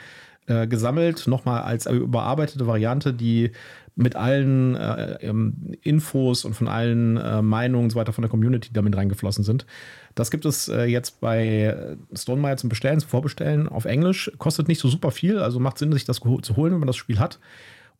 äh, 0.46 0.66
gesammelt, 0.66 1.26
nochmal 1.26 1.62
als 1.62 1.86
überarbeitete 1.86 2.66
Variante, 2.66 3.12
die 3.12 3.52
mit 3.96 4.16
allen 4.16 4.74
äh, 4.74 5.14
ähm, 5.22 5.54
Infos 5.82 6.44
und 6.44 6.54
von 6.54 6.68
allen 6.68 7.16
äh, 7.16 7.42
Meinungen 7.42 7.84
und 7.84 7.90
so 7.90 7.98
weiter 7.98 8.12
von 8.12 8.22
der 8.22 8.30
Community 8.30 8.70
damit 8.72 8.96
reingeflossen 8.96 9.44
sind. 9.44 9.66
Das 10.14 10.30
gibt 10.30 10.44
es 10.44 10.68
äh, 10.68 10.84
jetzt 10.84 11.20
bei 11.20 11.46
äh, 11.46 11.96
Stonemeyer 12.16 12.56
zum 12.56 12.68
Bestellen, 12.68 13.00
zum 13.00 13.08
Vorbestellen 13.08 13.68
auf 13.68 13.84
Englisch. 13.84 14.32
Kostet 14.38 14.68
nicht 14.68 14.80
so 14.80 14.88
super 14.88 15.10
viel, 15.12 15.38
also 15.38 15.60
macht 15.60 15.78
Sinn, 15.78 15.92
sich 15.92 16.04
das 16.04 16.20
zu 16.20 16.56
holen, 16.56 16.72
wenn 16.72 16.80
man 16.80 16.88
das 16.88 16.96
Spiel 16.96 17.18
hat. 17.18 17.38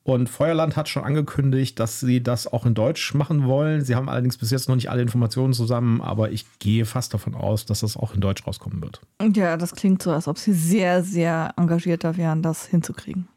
Und 0.04 0.28
Feuerland 0.28 0.76
hat 0.76 0.90
schon 0.90 1.02
angekündigt, 1.02 1.80
dass 1.80 1.98
sie 1.98 2.22
das 2.22 2.46
auch 2.46 2.66
in 2.66 2.74
Deutsch 2.74 3.14
machen 3.14 3.46
wollen. 3.46 3.82
Sie 3.82 3.94
haben 3.94 4.10
allerdings 4.10 4.36
bis 4.36 4.50
jetzt 4.50 4.68
noch 4.68 4.74
nicht 4.74 4.90
alle 4.90 5.00
Informationen 5.00 5.54
zusammen, 5.54 6.02
aber 6.02 6.30
ich 6.30 6.44
gehe 6.58 6.84
fast 6.84 7.14
davon 7.14 7.34
aus, 7.34 7.64
dass 7.64 7.80
das 7.80 7.96
auch 7.96 8.14
in 8.14 8.20
Deutsch 8.20 8.46
rauskommen 8.46 8.82
wird. 8.82 9.00
Ja, 9.34 9.56
das 9.56 9.74
klingt 9.74 10.02
so, 10.02 10.12
als 10.12 10.28
ob 10.28 10.36
sie 10.36 10.52
sehr, 10.52 11.02
sehr 11.02 11.54
engagiert 11.56 12.04
da 12.04 12.18
wären, 12.18 12.42
das 12.42 12.66
hinzukriegen. 12.66 13.28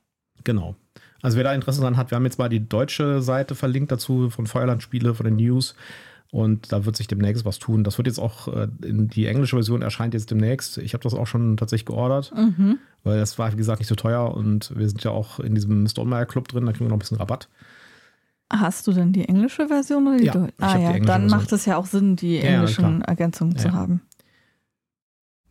Genau. 0.43 0.75
Also 1.21 1.37
wer 1.37 1.45
da 1.45 1.53
Interesse 1.53 1.79
dran 1.79 1.95
hat, 1.95 2.11
wir 2.11 2.17
haben 2.17 2.25
jetzt 2.25 2.37
mal 2.37 2.49
die 2.49 2.67
deutsche 2.67 3.21
Seite 3.21 3.55
verlinkt 3.55 3.91
dazu 3.91 4.29
von 4.29 4.45
Feuerland 4.45 4.83
Spiele, 4.83 5.15
von 5.15 5.25
den 5.25 5.37
News. 5.37 5.73
Und 6.31 6.71
da 6.73 6.85
wird 6.85 6.97
sich 6.97 7.07
demnächst 7.07 7.45
was 7.45 7.57
tun. 7.57 7.83
Das 7.85 7.97
wird 7.97 8.07
jetzt 8.07 8.19
auch, 8.19 8.47
äh, 8.49 8.67
in 8.83 9.07
die 9.07 9.27
englische 9.27 9.55
Version 9.55 9.81
erscheint 9.81 10.13
jetzt 10.13 10.29
demnächst. 10.29 10.77
Ich 10.77 10.93
habe 10.93 11.03
das 11.03 11.13
auch 11.13 11.25
schon 11.27 11.55
tatsächlich 11.55 11.85
geordert, 11.85 12.33
Mhm. 12.35 12.77
weil 13.03 13.17
das 13.17 13.39
war, 13.39 13.51
wie 13.53 13.55
gesagt, 13.57 13.79
nicht 13.79 13.87
so 13.87 13.95
teuer. 13.95 14.33
Und 14.35 14.77
wir 14.77 14.87
sind 14.89 15.03
ja 15.03 15.11
auch 15.11 15.39
in 15.39 15.55
diesem 15.55 15.87
Stonemeyer 15.87 16.25
Club 16.25 16.47
drin, 16.49 16.65
da 16.65 16.71
kriegen 16.73 16.85
wir 16.85 16.89
noch 16.89 16.97
ein 16.97 16.99
bisschen 16.99 17.17
Rabatt. 17.17 17.47
Hast 18.51 18.87
du 18.87 18.93
denn 18.93 19.11
die 19.13 19.27
englische 19.27 19.67
Version 19.67 20.07
oder 20.07 20.17
die 20.17 20.25
Ja, 20.25 20.33
deutsche? 20.33 20.53
Ah 20.59 20.77
ja, 20.77 20.91
dann 20.99 21.01
Version. 21.21 21.29
macht 21.29 21.51
es 21.53 21.65
ja 21.65 21.77
auch 21.77 21.85
Sinn, 21.85 22.15
die 22.15 22.35
Ja, 22.37 22.43
ja, 22.43 22.51
englischen 22.55 22.99
klar. 22.99 23.07
Ergänzungen 23.09 23.57
zu 23.57 23.67
Ja. 23.69 23.73
haben. 23.73 24.01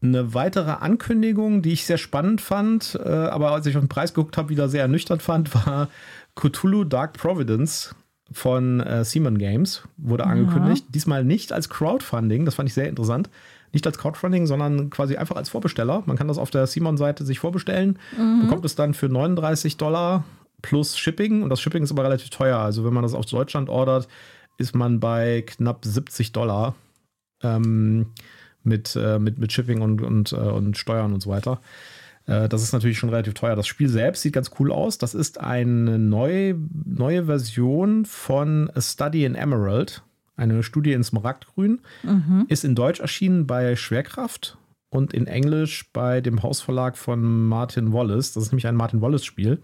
Eine 0.02 0.34
weitere 0.34 0.70
Ankündigung, 0.72 1.62
die 1.62 1.72
ich 1.72 1.86
sehr 1.86 1.98
spannend 1.98 2.40
fand, 2.40 2.98
äh, 3.02 3.08
aber 3.08 3.52
als 3.52 3.66
ich 3.66 3.76
auf 3.76 3.82
den 3.82 3.88
Preis 3.88 4.12
geguckt 4.14 4.36
habe, 4.36 4.50
wieder 4.50 4.68
sehr 4.68 4.82
ernüchternd 4.82 5.22
fand, 5.22 5.54
war 5.66 5.88
Cthulhu 6.34 6.84
Dark 6.84 7.14
Providence 7.14 7.94
von 8.32 8.80
äh, 8.80 9.04
Simon 9.04 9.38
Games 9.38 9.82
wurde 9.96 10.26
angekündigt. 10.26 10.84
Diesmal 10.94 11.24
nicht 11.24 11.52
als 11.52 11.68
Crowdfunding, 11.68 12.44
das 12.44 12.56
fand 12.56 12.68
ich 12.68 12.74
sehr 12.74 12.88
interessant. 12.88 13.30
Nicht 13.72 13.86
als 13.86 13.98
Crowdfunding, 13.98 14.46
sondern 14.46 14.90
quasi 14.90 15.16
einfach 15.16 15.36
als 15.36 15.48
Vorbesteller. 15.48 16.02
Man 16.06 16.16
kann 16.16 16.28
das 16.28 16.38
auf 16.38 16.50
der 16.50 16.66
Simon-Seite 16.66 17.24
sich 17.24 17.38
vorbestellen, 17.38 17.98
bekommt 18.40 18.64
es 18.64 18.74
dann 18.74 18.94
für 18.94 19.08
39 19.08 19.76
Dollar 19.76 20.24
plus 20.62 20.96
Shipping. 20.98 21.42
Und 21.42 21.50
das 21.50 21.60
Shipping 21.60 21.82
ist 21.82 21.92
aber 21.92 22.04
relativ 22.04 22.30
teuer. 22.30 22.58
Also 22.58 22.84
wenn 22.84 22.94
man 22.94 23.02
das 23.02 23.14
aus 23.14 23.26
Deutschland 23.26 23.68
ordert, 23.68 24.08
ist 24.58 24.74
man 24.74 25.00
bei 25.00 25.42
knapp 25.42 25.84
70 25.84 26.32
Dollar 26.32 26.74
ähm, 27.42 28.06
mit, 28.62 28.96
äh, 28.96 29.18
mit, 29.18 29.38
mit 29.38 29.52
Shipping 29.52 29.82
und, 29.82 30.02
und, 30.02 30.32
äh, 30.32 30.36
und 30.36 30.76
Steuern 30.76 31.12
und 31.12 31.20
so 31.20 31.30
weiter. 31.30 31.60
Äh, 32.26 32.48
das 32.48 32.62
ist 32.62 32.72
natürlich 32.72 32.98
schon 32.98 33.08
relativ 33.08 33.34
teuer. 33.34 33.56
Das 33.56 33.66
Spiel 33.66 33.88
selbst 33.88 34.22
sieht 34.22 34.32
ganz 34.32 34.50
cool 34.58 34.72
aus. 34.72 34.98
Das 34.98 35.14
ist 35.14 35.40
eine 35.40 35.98
neue, 35.98 36.56
neue 36.84 37.26
Version 37.26 38.04
von 38.04 38.70
A 38.74 38.80
Study 38.80 39.24
in 39.24 39.34
Emerald, 39.34 40.02
eine 40.36 40.62
Studie 40.62 40.92
in 40.92 41.04
Smaragdgrün. 41.04 41.80
Ist 42.48 42.64
in 42.64 42.74
Deutsch 42.74 43.00
erschienen 43.00 43.46
bei 43.46 43.76
Schwerkraft 43.76 44.58
und 44.90 45.12
in 45.12 45.26
Englisch 45.26 45.90
bei 45.92 46.20
dem 46.20 46.42
Hausverlag 46.42 46.96
von 46.96 47.48
Martin 47.48 47.92
Wallace. 47.92 48.32
Das 48.32 48.44
ist 48.44 48.52
nämlich 48.52 48.66
ein 48.66 48.76
Martin 48.76 49.00
Wallace-Spiel. 49.00 49.60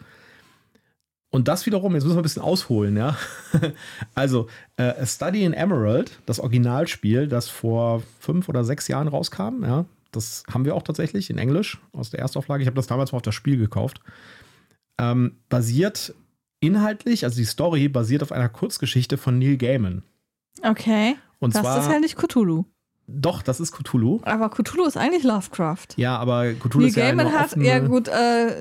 Und 1.30 1.48
das 1.48 1.64
wiederum, 1.64 1.94
jetzt 1.94 2.04
müssen 2.04 2.16
wir 2.16 2.20
ein 2.20 2.24
bisschen 2.24 2.42
ausholen, 2.42 2.94
ja. 2.94 3.16
also, 4.14 4.48
äh, 4.76 4.82
A 5.00 5.06
Study 5.06 5.44
in 5.44 5.54
Emerald, 5.54 6.20
das 6.26 6.38
Originalspiel, 6.38 7.26
das 7.26 7.48
vor 7.48 8.02
fünf 8.20 8.50
oder 8.50 8.64
sechs 8.64 8.86
Jahren 8.86 9.08
rauskam, 9.08 9.64
ja, 9.64 9.86
das 10.12 10.44
haben 10.52 10.64
wir 10.64 10.74
auch 10.74 10.82
tatsächlich 10.82 11.30
in 11.30 11.38
Englisch 11.38 11.80
aus 11.92 12.10
der 12.10 12.20
Erstauflage. 12.20 12.62
Ich 12.62 12.66
habe 12.66 12.76
das 12.76 12.86
damals 12.86 13.12
mal 13.12 13.16
auf 13.16 13.22
das 13.22 13.34
Spiel 13.34 13.56
gekauft. 13.56 14.00
Ähm, 15.00 15.38
basiert 15.48 16.14
inhaltlich, 16.60 17.24
also 17.24 17.36
die 17.36 17.44
Story 17.44 17.88
basiert 17.88 18.22
auf 18.22 18.30
einer 18.30 18.48
Kurzgeschichte 18.48 19.16
von 19.16 19.38
Neil 19.38 19.56
Gaiman. 19.56 20.04
Okay. 20.62 21.16
Und 21.40 21.54
das 21.54 21.62
zwar, 21.62 21.80
ist 21.80 21.90
ja 21.90 21.98
nicht 21.98 22.16
Cthulhu. 22.16 22.66
Doch, 23.06 23.42
das 23.42 23.60
ist 23.60 23.72
Cthulhu. 23.72 24.20
Aber 24.22 24.48
Cthulhu 24.48 24.86
ist 24.86 24.96
eigentlich 24.96 25.24
Lovecraft. 25.24 25.88
Ja, 25.96 26.16
aber 26.18 26.52
Cthulhu 26.54 26.80
Neil 26.80 26.88
ist 26.88 26.96
ja 26.96 27.06
Gaiman 27.06 27.32
hat, 27.32 27.50
offene- 27.56 27.64
ja 27.66 27.78
gut, 27.80 28.08
äh, 28.08 28.58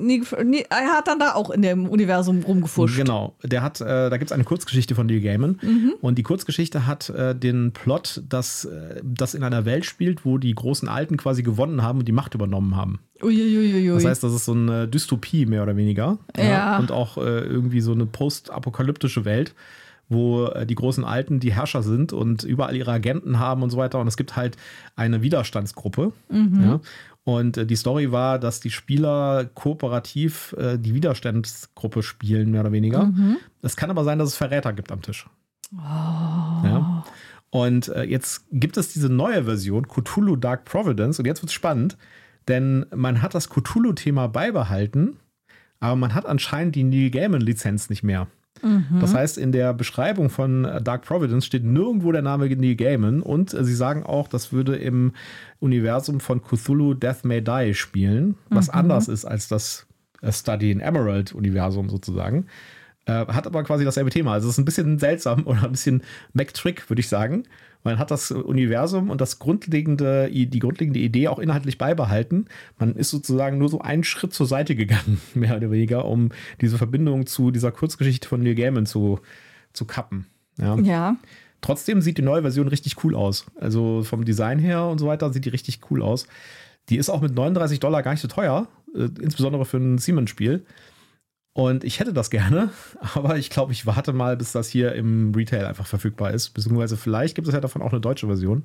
er 0.69 0.87
hat 0.91 1.07
dann 1.07 1.19
da 1.19 1.35
auch 1.35 1.51
in 1.51 1.61
dem 1.61 1.87
Universum 1.87 2.41
rumgefuscht. 2.43 2.97
Genau, 2.97 3.35
der 3.43 3.61
hat, 3.61 3.79
äh, 3.81 3.85
da 4.09 4.17
gibt 4.17 4.31
es 4.31 4.33
eine 4.33 4.43
Kurzgeschichte 4.43 4.95
von 4.95 5.05
Neil 5.05 5.21
Gaiman. 5.21 5.59
Mhm. 5.61 5.93
Und 6.01 6.17
die 6.17 6.23
Kurzgeschichte 6.23 6.87
hat 6.87 7.09
äh, 7.09 7.35
den 7.35 7.71
Plot, 7.71 8.23
dass 8.27 8.65
äh, 8.65 9.01
das 9.03 9.33
in 9.35 9.43
einer 9.43 9.65
Welt 9.65 9.85
spielt, 9.85 10.25
wo 10.25 10.37
die 10.37 10.53
großen 10.53 10.89
Alten 10.89 11.17
quasi 11.17 11.43
gewonnen 11.43 11.81
haben 11.83 11.99
und 11.99 12.07
die 12.07 12.11
Macht 12.11 12.33
übernommen 12.33 12.75
haben. 12.75 12.99
Uiuiuiui. 13.23 13.87
Das 13.93 14.05
heißt, 14.05 14.23
das 14.23 14.33
ist 14.33 14.45
so 14.45 14.53
eine 14.53 14.87
Dystopie 14.87 15.45
mehr 15.45 15.61
oder 15.63 15.77
weniger. 15.77 16.17
Ja. 16.35 16.79
Und 16.79 16.91
auch 16.91 17.17
äh, 17.17 17.21
irgendwie 17.41 17.81
so 17.81 17.91
eine 17.91 18.07
postapokalyptische 18.07 19.25
Welt, 19.25 19.53
wo 20.11 20.47
äh, 20.47 20.65
die 20.65 20.75
großen 20.75 21.05
Alten 21.05 21.39
die 21.39 21.53
Herrscher 21.53 21.81
sind 21.81 22.11
und 22.11 22.43
überall 22.43 22.75
ihre 22.75 22.91
Agenten 22.91 23.39
haben 23.39 23.63
und 23.63 23.69
so 23.69 23.77
weiter. 23.77 23.99
Und 23.99 24.07
es 24.07 24.17
gibt 24.17 24.35
halt 24.35 24.57
eine 24.95 25.21
Widerstandsgruppe. 25.21 26.11
Ja. 26.63 26.81
Und 27.23 27.57
äh, 27.57 27.65
die 27.65 27.77
Story 27.77 28.11
war, 28.11 28.37
dass 28.37 28.59
die 28.59 28.71
Spieler 28.71 29.45
kooperativ 29.53 30.53
äh, 30.57 30.77
die 30.77 30.93
Widerstandsgruppe 30.93 32.03
spielen, 32.03 32.51
mehr 32.51 32.61
oder 32.61 32.73
weniger. 32.73 33.11
Es 33.61 33.77
kann 33.77 33.89
aber 33.89 34.03
sein, 34.03 34.19
dass 34.19 34.29
es 34.29 34.35
Verräter 34.35 34.73
gibt 34.73 34.91
am 34.91 35.01
Tisch. 35.01 35.27
Ja. 35.73 37.03
Und 37.49 37.87
jetzt 38.07 38.45
gibt 38.51 38.77
es 38.77 38.93
diese 38.93 39.09
neue 39.09 39.43
Version, 39.43 39.87
Cthulhu 39.87 40.37
Dark 40.37 40.63
Providence. 40.65 41.19
Und 41.19 41.25
jetzt 41.25 41.41
wird 41.41 41.49
es 41.49 41.53
spannend, 41.53 41.97
denn 42.47 42.85
man 42.95 43.21
hat 43.21 43.33
das 43.33 43.49
Cthulhu-Thema 43.49 44.27
beibehalten, 44.27 45.17
aber 45.79 45.95
man 45.97 46.13
hat 46.13 46.25
anscheinend 46.25 46.75
die 46.75 46.83
Neil 46.83 47.09
Gaiman-Lizenz 47.09 47.89
nicht 47.89 48.03
mehr. 48.03 48.27
Das 48.99 49.13
heißt, 49.13 49.37
in 49.37 49.51
der 49.51 49.73
Beschreibung 49.73 50.29
von 50.29 50.65
äh, 50.65 50.81
Dark 50.81 51.03
Providence 51.03 51.45
steht 51.45 51.63
nirgendwo 51.63 52.11
der 52.11 52.21
Name 52.21 52.47
Neil 52.47 52.75
Gaiman 52.75 53.21
und 53.21 53.53
äh, 53.53 53.63
sie 53.63 53.73
sagen 53.73 54.03
auch, 54.03 54.27
das 54.27 54.51
würde 54.51 54.75
im 54.75 55.13
Universum 55.59 56.19
von 56.19 56.41
Cthulhu 56.43 56.93
Death 56.93 57.23
May 57.25 57.41
Die 57.41 57.73
spielen, 57.73 58.35
was 58.49 58.69
anders 58.69 59.07
ist 59.07 59.25
als 59.25 59.47
das 59.47 59.87
äh, 60.21 60.31
Study 60.31 60.71
in 60.71 60.79
Emerald 60.79 61.33
Universum 61.33 61.89
sozusagen. 61.89 62.45
Äh, 63.05 63.25
hat 63.27 63.47
aber 63.47 63.63
quasi 63.63 63.83
dasselbe 63.83 64.11
Thema. 64.11 64.33
Also 64.33 64.47
es 64.47 64.55
ist 64.55 64.59
ein 64.59 64.65
bisschen 64.65 64.99
seltsam 64.99 65.43
oder 65.47 65.63
ein 65.63 65.71
bisschen 65.71 66.03
McTrick, 66.33 66.89
würde 66.89 66.99
ich 66.99 67.09
sagen. 67.09 67.43
Man 67.83 67.97
hat 67.97 68.11
das 68.11 68.31
Universum 68.31 69.09
und 69.09 69.21
das 69.21 69.39
grundlegende, 69.39 70.29
die 70.31 70.59
grundlegende 70.59 70.99
Idee 70.99 71.27
auch 71.27 71.39
inhaltlich 71.39 71.77
beibehalten. 71.77 72.45
Man 72.77 72.95
ist 72.95 73.09
sozusagen 73.09 73.57
nur 73.57 73.69
so 73.69 73.81
einen 73.81 74.03
Schritt 74.03 74.33
zur 74.33 74.45
Seite 74.45 74.75
gegangen, 74.75 75.19
mehr 75.33 75.57
oder 75.57 75.71
weniger, 75.71 76.05
um 76.05 76.29
diese 76.61 76.77
Verbindung 76.77 77.25
zu 77.25 77.51
dieser 77.51 77.71
Kurzgeschichte 77.71 78.27
von 78.27 78.41
Neil 78.41 78.55
Gaiman 78.55 78.85
zu, 78.85 79.19
zu 79.73 79.85
kappen. 79.85 80.27
Ja. 80.57 80.77
Ja. 80.79 81.17
Trotzdem 81.61 82.01
sieht 82.01 82.17
die 82.17 82.23
neue 82.23 82.41
Version 82.41 82.67
richtig 82.67 83.03
cool 83.03 83.15
aus. 83.15 83.45
Also 83.55 84.03
vom 84.03 84.25
Design 84.25 84.59
her 84.59 84.85
und 84.85 84.97
so 84.97 85.07
weiter 85.07 85.31
sieht 85.31 85.45
die 85.45 85.49
richtig 85.49 85.79
cool 85.89 86.01
aus. 86.01 86.27
Die 86.89 86.97
ist 86.97 87.09
auch 87.09 87.21
mit 87.21 87.35
39 87.35 87.79
Dollar 87.79 88.01
gar 88.01 88.11
nicht 88.11 88.21
so 88.21 88.27
teuer, 88.27 88.67
äh, 88.95 89.09
insbesondere 89.21 89.65
für 89.65 89.77
ein 89.77 89.97
Siemens-Spiel. 89.97 90.65
Und 91.53 91.83
ich 91.83 91.99
hätte 91.99 92.13
das 92.13 92.29
gerne, 92.29 92.69
aber 93.15 93.37
ich 93.37 93.49
glaube, 93.49 93.73
ich 93.73 93.85
warte 93.85 94.13
mal, 94.13 94.37
bis 94.37 94.51
das 94.53 94.69
hier 94.69 94.93
im 94.95 95.33
Retail 95.35 95.65
einfach 95.65 95.85
verfügbar 95.85 96.31
ist. 96.31 96.49
Beziehungsweise 96.49 96.95
vielleicht 96.97 97.35
gibt 97.35 97.47
es 97.47 97.53
ja 97.53 97.59
davon 97.59 97.81
auch 97.81 97.91
eine 97.91 97.99
deutsche 98.01 98.27
Version. 98.27 98.63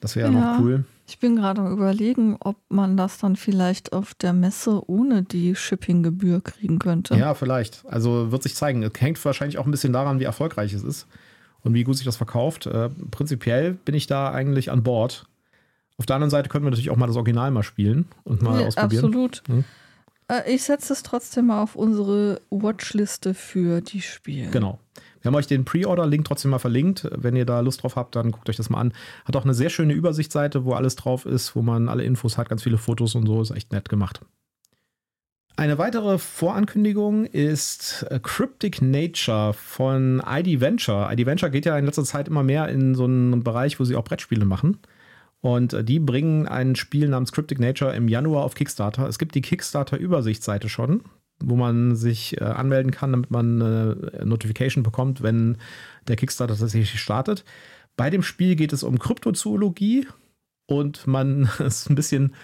Das 0.00 0.16
wäre 0.16 0.30
ja 0.30 0.38
Ja. 0.38 0.52
noch 0.52 0.58
cool. 0.58 0.84
Ich 1.06 1.18
bin 1.18 1.36
gerade 1.36 1.60
am 1.60 1.70
überlegen, 1.72 2.36
ob 2.40 2.56
man 2.68 2.96
das 2.96 3.18
dann 3.18 3.36
vielleicht 3.36 3.92
auf 3.92 4.14
der 4.14 4.32
Messe 4.32 4.82
ohne 4.90 5.22
die 5.22 5.54
Shippinggebühr 5.54 6.42
kriegen 6.42 6.78
könnte. 6.78 7.14
Ja, 7.14 7.34
vielleicht. 7.34 7.84
Also 7.86 8.32
wird 8.32 8.42
sich 8.42 8.54
zeigen. 8.54 8.82
Es 8.82 8.92
hängt 9.00 9.22
wahrscheinlich 9.24 9.58
auch 9.58 9.66
ein 9.66 9.70
bisschen 9.70 9.92
daran, 9.92 10.18
wie 10.20 10.24
erfolgreich 10.24 10.72
es 10.72 10.82
ist 10.82 11.06
und 11.62 11.74
wie 11.74 11.84
gut 11.84 11.96
sich 11.96 12.04
das 12.06 12.16
verkauft. 12.16 12.66
Äh, 12.66 12.88
prinzipiell 13.10 13.74
bin 13.74 13.94
ich 13.94 14.06
da 14.06 14.30
eigentlich 14.32 14.70
an 14.72 14.82
Bord. 14.82 15.26
Auf 15.96 16.06
der 16.06 16.16
anderen 16.16 16.30
Seite 16.30 16.48
können 16.48 16.64
wir 16.64 16.70
natürlich 16.70 16.90
auch 16.90 16.96
mal 16.96 17.06
das 17.06 17.16
Original 17.16 17.50
mal 17.50 17.62
spielen 17.62 18.06
und 18.24 18.42
mal 18.42 18.60
Ja, 18.60 18.66
ausprobieren. 18.66 19.04
absolut. 19.04 19.42
Hm. 19.46 19.64
Äh, 20.28 20.54
Ich 20.54 20.62
setze 20.62 20.92
es 20.92 21.02
trotzdem 21.02 21.46
mal 21.46 21.62
auf 21.62 21.76
unsere 21.76 22.40
Watchliste 22.50 23.34
für 23.34 23.80
die 23.80 24.00
Spiele. 24.00 24.50
Genau. 24.50 24.78
Wir 25.20 25.30
haben 25.30 25.36
euch 25.36 25.46
den 25.46 25.64
Pre-Order-Link 25.64 26.26
trotzdem 26.26 26.50
mal 26.50 26.58
verlinkt. 26.58 27.08
Wenn 27.10 27.34
ihr 27.34 27.46
da 27.46 27.60
Lust 27.60 27.82
drauf 27.82 27.96
habt, 27.96 28.14
dann 28.14 28.30
guckt 28.30 28.48
euch 28.50 28.56
das 28.56 28.68
mal 28.68 28.80
an. 28.80 28.92
Hat 29.24 29.36
auch 29.36 29.44
eine 29.44 29.54
sehr 29.54 29.70
schöne 29.70 29.94
Übersichtsseite, 29.94 30.66
wo 30.66 30.74
alles 30.74 30.96
drauf 30.96 31.24
ist, 31.24 31.56
wo 31.56 31.62
man 31.62 31.88
alle 31.88 32.04
Infos 32.04 32.36
hat, 32.36 32.50
ganz 32.50 32.62
viele 32.62 32.76
Fotos 32.76 33.14
und 33.14 33.26
so. 33.26 33.40
Ist 33.40 33.50
echt 33.50 33.72
nett 33.72 33.88
gemacht. 33.88 34.20
Eine 35.56 35.78
weitere 35.78 36.18
Vorankündigung 36.18 37.26
ist 37.26 38.04
äh, 38.10 38.18
Cryptic 38.20 38.82
Nature 38.82 39.54
von 39.54 40.20
ID 40.26 40.60
Venture. 40.60 41.10
ID 41.12 41.26
Venture 41.26 41.48
geht 41.48 41.64
ja 41.64 41.78
in 41.78 41.86
letzter 41.86 42.04
Zeit 42.04 42.26
immer 42.26 42.42
mehr 42.42 42.68
in 42.68 42.94
so 42.94 43.04
einen 43.04 43.44
Bereich, 43.44 43.78
wo 43.78 43.84
sie 43.84 43.94
auch 43.94 44.04
Brettspiele 44.04 44.44
machen. 44.44 44.78
Und 45.44 45.74
äh, 45.74 45.84
die 45.84 45.98
bringen 45.98 46.48
ein 46.48 46.74
Spiel 46.74 47.06
namens 47.06 47.30
Cryptic 47.30 47.60
Nature 47.60 47.94
im 47.94 48.08
Januar 48.08 48.44
auf 48.44 48.54
Kickstarter. 48.54 49.06
Es 49.06 49.18
gibt 49.18 49.34
die 49.34 49.42
Kickstarter-Übersichtsseite 49.42 50.70
schon, 50.70 51.02
wo 51.38 51.54
man 51.54 51.96
sich 51.96 52.40
äh, 52.40 52.44
anmelden 52.44 52.90
kann, 52.90 53.10
damit 53.10 53.30
man 53.30 53.60
eine 53.60 54.24
Notification 54.24 54.82
bekommt, 54.82 55.22
wenn 55.22 55.58
der 56.08 56.16
Kickstarter 56.16 56.56
tatsächlich 56.56 56.98
startet. 56.98 57.44
Bei 57.94 58.08
dem 58.08 58.22
Spiel 58.22 58.56
geht 58.56 58.72
es 58.72 58.82
um 58.82 58.98
Kryptozoologie 58.98 60.08
und 60.64 61.06
man 61.06 61.50
ist 61.58 61.90
ein 61.90 61.94
bisschen, 61.94 62.34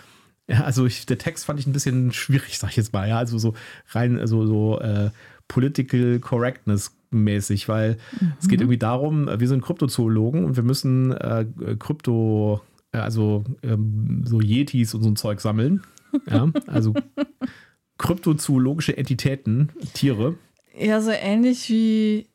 ja, 0.47 0.65
also 0.65 0.85
ich, 0.85 1.07
der 1.07 1.17
Text 1.17 1.47
fand 1.47 1.59
ich 1.59 1.67
ein 1.67 1.73
bisschen 1.73 2.13
schwierig, 2.13 2.59
sag 2.59 2.69
ich 2.69 2.77
jetzt 2.77 2.93
mal, 2.93 3.09
ja, 3.09 3.17
also 3.17 3.39
so 3.39 3.55
rein, 3.93 4.27
so, 4.27 4.45
so 4.45 4.79
äh, 4.79 5.09
Political 5.49 6.19
Correctness 6.21 6.95
mäßig, 7.11 7.67
weil 7.67 7.97
es 8.39 8.47
geht 8.47 8.61
irgendwie 8.61 8.79
darum, 8.79 9.27
äh, 9.27 9.41
wir 9.41 9.49
sind 9.49 9.63
Kryptozoologen 9.63 10.45
und 10.45 10.57
wir 10.57 10.65
müssen 10.65 11.13
äh, 11.13 11.47
Krypto, 11.79 12.61
also 12.93 13.45
ähm, 13.63 14.23
so 14.25 14.41
Yetis 14.41 14.95
und 14.95 15.03
so 15.03 15.11
ein 15.11 15.17
Zeug 15.17 15.41
sammeln. 15.41 15.83
Ja, 16.29 16.51
also 16.67 16.95
kryptozoologische 17.99 18.97
Entitäten, 18.97 19.71
Tiere, 19.95 20.37
Ja, 20.79 21.01
so 21.01 21.11
ähnlich 21.11 21.69
wie 21.69 22.27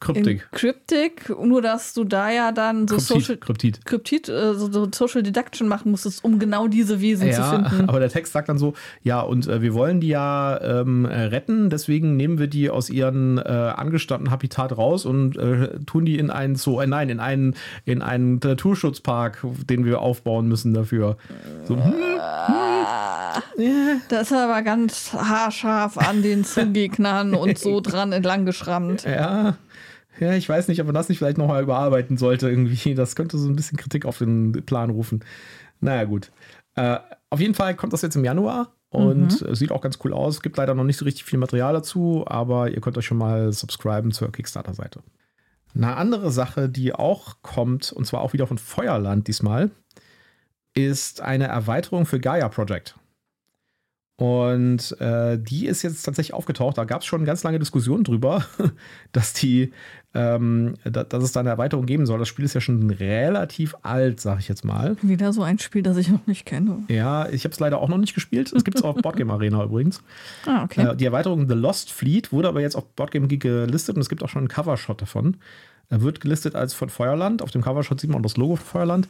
Kryptik. 0.00 0.26
in 0.50 0.58
Cryptic, 0.58 1.28
nur 1.42 1.60
dass 1.62 1.92
du 1.94 2.04
da 2.04 2.30
ja 2.30 2.52
dann 2.52 2.88
so 2.88 2.98
Social, 2.98 3.36
Kryptid. 3.36 3.84
Kryptid. 3.84 4.24
Kryptid, 4.24 4.28
äh, 4.30 4.54
so, 4.54 4.72
so 4.72 4.88
Social 4.92 5.22
Deduction 5.22 5.68
machen 5.68 5.90
musstest, 5.90 6.24
um 6.24 6.38
genau 6.38 6.68
diese 6.68 7.00
Wesen 7.00 7.30
zu 7.30 7.38
Ja, 7.40 7.50
finden. 7.68 7.84
aber 7.88 8.00
der 8.00 8.08
Text 8.08 8.32
sagt 8.32 8.48
dann 8.48 8.58
so, 8.58 8.72
ja, 9.02 9.20
und 9.20 9.46
äh, 9.46 9.60
wir 9.62 9.74
wollen 9.74 10.00
die 10.00 10.08
ja 10.08 10.58
ähm, 10.60 11.04
äh, 11.04 11.24
retten, 11.24 11.68
deswegen 11.70 12.16
nehmen 12.16 12.38
wir 12.38 12.46
die 12.46 12.70
aus 12.70 12.88
ihrem 12.90 13.38
äh, 13.38 13.42
angestammten 13.42 14.30
Habitat 14.30 14.76
raus 14.76 15.04
und 15.04 15.36
äh, 15.36 15.78
tun 15.86 16.04
die 16.06 16.18
in 16.18 16.30
einen 16.30 16.56
Zoo, 16.56 16.80
äh, 16.80 16.86
nein, 16.86 17.10
in 17.10 17.20
einen, 17.20 17.54
in 17.84 18.00
einen 18.02 18.40
Naturschutzpark, 18.42 19.44
den 19.68 19.84
wir 19.84 20.00
aufbauen 20.00 20.48
müssen 20.48 20.72
dafür. 20.74 21.16
So, 21.68 21.76
hm, 21.76 21.92
Da 24.08 24.20
ist 24.20 24.32
er 24.32 24.44
aber 24.44 24.62
ganz 24.62 25.12
haarscharf 25.12 25.98
an 25.98 26.22
den 26.22 26.44
Zugegnern 26.44 27.34
und 27.34 27.58
so 27.58 27.80
dran 27.82 28.12
entlang 28.12 28.46
geschrammt. 28.46 29.04
ja, 29.04 29.56
ja, 30.18 30.34
ich 30.34 30.48
weiß 30.48 30.68
nicht, 30.68 30.80
ob 30.80 30.86
man 30.86 30.94
das 30.94 31.08
nicht 31.08 31.18
vielleicht 31.18 31.38
nochmal 31.38 31.62
überarbeiten 31.62 32.16
sollte 32.16 32.48
irgendwie. 32.48 32.94
Das 32.94 33.16
könnte 33.16 33.38
so 33.38 33.48
ein 33.48 33.56
bisschen 33.56 33.78
Kritik 33.78 34.04
auf 34.04 34.18
den 34.18 34.52
Plan 34.66 34.90
rufen. 34.90 35.24
Naja, 35.80 36.04
gut. 36.04 36.30
Äh, 36.74 36.98
auf 37.30 37.40
jeden 37.40 37.54
Fall 37.54 37.74
kommt 37.76 37.92
das 37.92 38.02
jetzt 38.02 38.16
im 38.16 38.24
Januar 38.24 38.72
und 38.90 39.40
mhm. 39.40 39.54
sieht 39.54 39.72
auch 39.72 39.80
ganz 39.80 39.98
cool 40.04 40.12
aus. 40.12 40.42
Gibt 40.42 40.56
leider 40.56 40.74
noch 40.74 40.84
nicht 40.84 40.96
so 40.96 41.04
richtig 41.04 41.24
viel 41.24 41.38
Material 41.38 41.72
dazu, 41.72 42.24
aber 42.26 42.70
ihr 42.70 42.80
könnt 42.80 42.98
euch 42.98 43.06
schon 43.06 43.18
mal 43.18 43.52
subscriben 43.52 44.12
zur 44.12 44.32
Kickstarter-Seite. 44.32 45.00
Eine 45.74 45.96
andere 45.96 46.30
Sache, 46.32 46.68
die 46.68 46.92
auch 46.92 47.36
kommt, 47.42 47.92
und 47.92 48.04
zwar 48.04 48.20
auch 48.22 48.32
wieder 48.32 48.46
von 48.46 48.58
Feuerland 48.58 49.28
diesmal, 49.28 49.70
ist 50.74 51.20
eine 51.20 51.46
Erweiterung 51.46 52.06
für 52.06 52.20
Gaia 52.20 52.48
Project. 52.48 52.96
Und 54.20 55.00
äh, 55.00 55.38
die 55.38 55.64
ist 55.64 55.80
jetzt 55.80 56.02
tatsächlich 56.02 56.34
aufgetaucht. 56.34 56.76
Da 56.76 56.84
gab 56.84 57.00
es 57.00 57.06
schon 57.06 57.24
ganz 57.24 57.42
lange 57.42 57.58
Diskussionen 57.58 58.04
drüber, 58.04 58.44
dass 59.12 59.32
die, 59.32 59.72
ähm, 60.12 60.74
da, 60.84 61.04
dass 61.04 61.24
es 61.24 61.32
da 61.32 61.40
eine 61.40 61.48
Erweiterung 61.48 61.86
geben 61.86 62.04
soll. 62.04 62.18
Das 62.18 62.28
Spiel 62.28 62.44
ist 62.44 62.52
ja 62.52 62.60
schon 62.60 62.90
relativ 62.90 63.74
alt, 63.80 64.20
sag 64.20 64.40
ich 64.40 64.46
jetzt 64.46 64.62
mal. 64.62 64.98
Wieder 65.00 65.32
so 65.32 65.42
ein 65.42 65.58
Spiel, 65.58 65.82
das 65.82 65.96
ich 65.96 66.10
noch 66.10 66.26
nicht 66.26 66.44
kenne. 66.44 66.82
Ja, 66.88 67.30
ich 67.30 67.44
habe 67.44 67.54
es 67.54 67.60
leider 67.60 67.78
auch 67.78 67.88
noch 67.88 67.96
nicht 67.96 68.12
gespielt. 68.12 68.52
Es 68.52 68.62
gibt 68.62 68.76
es 68.76 68.84
auf 68.84 68.94
Boardgame 69.02 69.32
Arena 69.32 69.64
übrigens. 69.64 70.02
Ah, 70.44 70.64
okay. 70.64 70.88
Äh, 70.88 70.96
die 70.96 71.06
Erweiterung 71.06 71.48
The 71.48 71.54
Lost 71.54 71.90
Fleet 71.90 72.30
wurde 72.30 72.48
aber 72.48 72.60
jetzt 72.60 72.76
auf 72.76 72.84
Boardgame 72.88 73.26
Geek 73.26 73.40
gelistet 73.40 73.96
und 73.96 74.02
es 74.02 74.10
gibt 74.10 74.22
auch 74.22 74.28
schon 74.28 74.40
einen 74.40 74.48
Covershot 74.48 75.00
davon. 75.00 75.38
Er 75.88 76.02
wird 76.02 76.20
gelistet 76.20 76.54
als 76.54 76.74
von 76.74 76.90
Feuerland. 76.90 77.40
Auf 77.40 77.52
dem 77.52 77.62
Covershot 77.62 78.00
sieht 78.00 78.10
man 78.10 78.20
auch 78.20 78.22
das 78.22 78.36
Logo 78.36 78.56
von 78.56 78.66
Feuerland. 78.66 79.08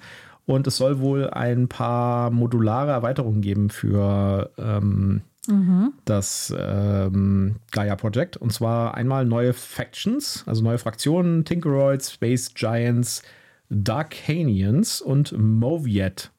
Und 0.50 0.66
es 0.66 0.78
soll 0.78 0.98
wohl 0.98 1.30
ein 1.30 1.68
paar 1.68 2.30
modulare 2.30 2.90
Erweiterungen 2.90 3.40
geben 3.40 3.70
für 3.70 4.50
ähm, 4.58 5.20
mhm. 5.46 5.92
das 6.06 6.52
ähm, 6.58 7.54
Gaia 7.70 7.94
Project. 7.94 8.36
Und 8.36 8.52
zwar 8.52 8.94
einmal 8.94 9.24
neue 9.24 9.52
Factions, 9.52 10.42
also 10.48 10.64
neue 10.64 10.78
Fraktionen: 10.78 11.44
Tinkeroids, 11.44 12.10
Space 12.10 12.52
Giants, 12.52 13.22
Darkanians 13.68 15.00
und 15.00 15.38
Moviet. 15.38 16.32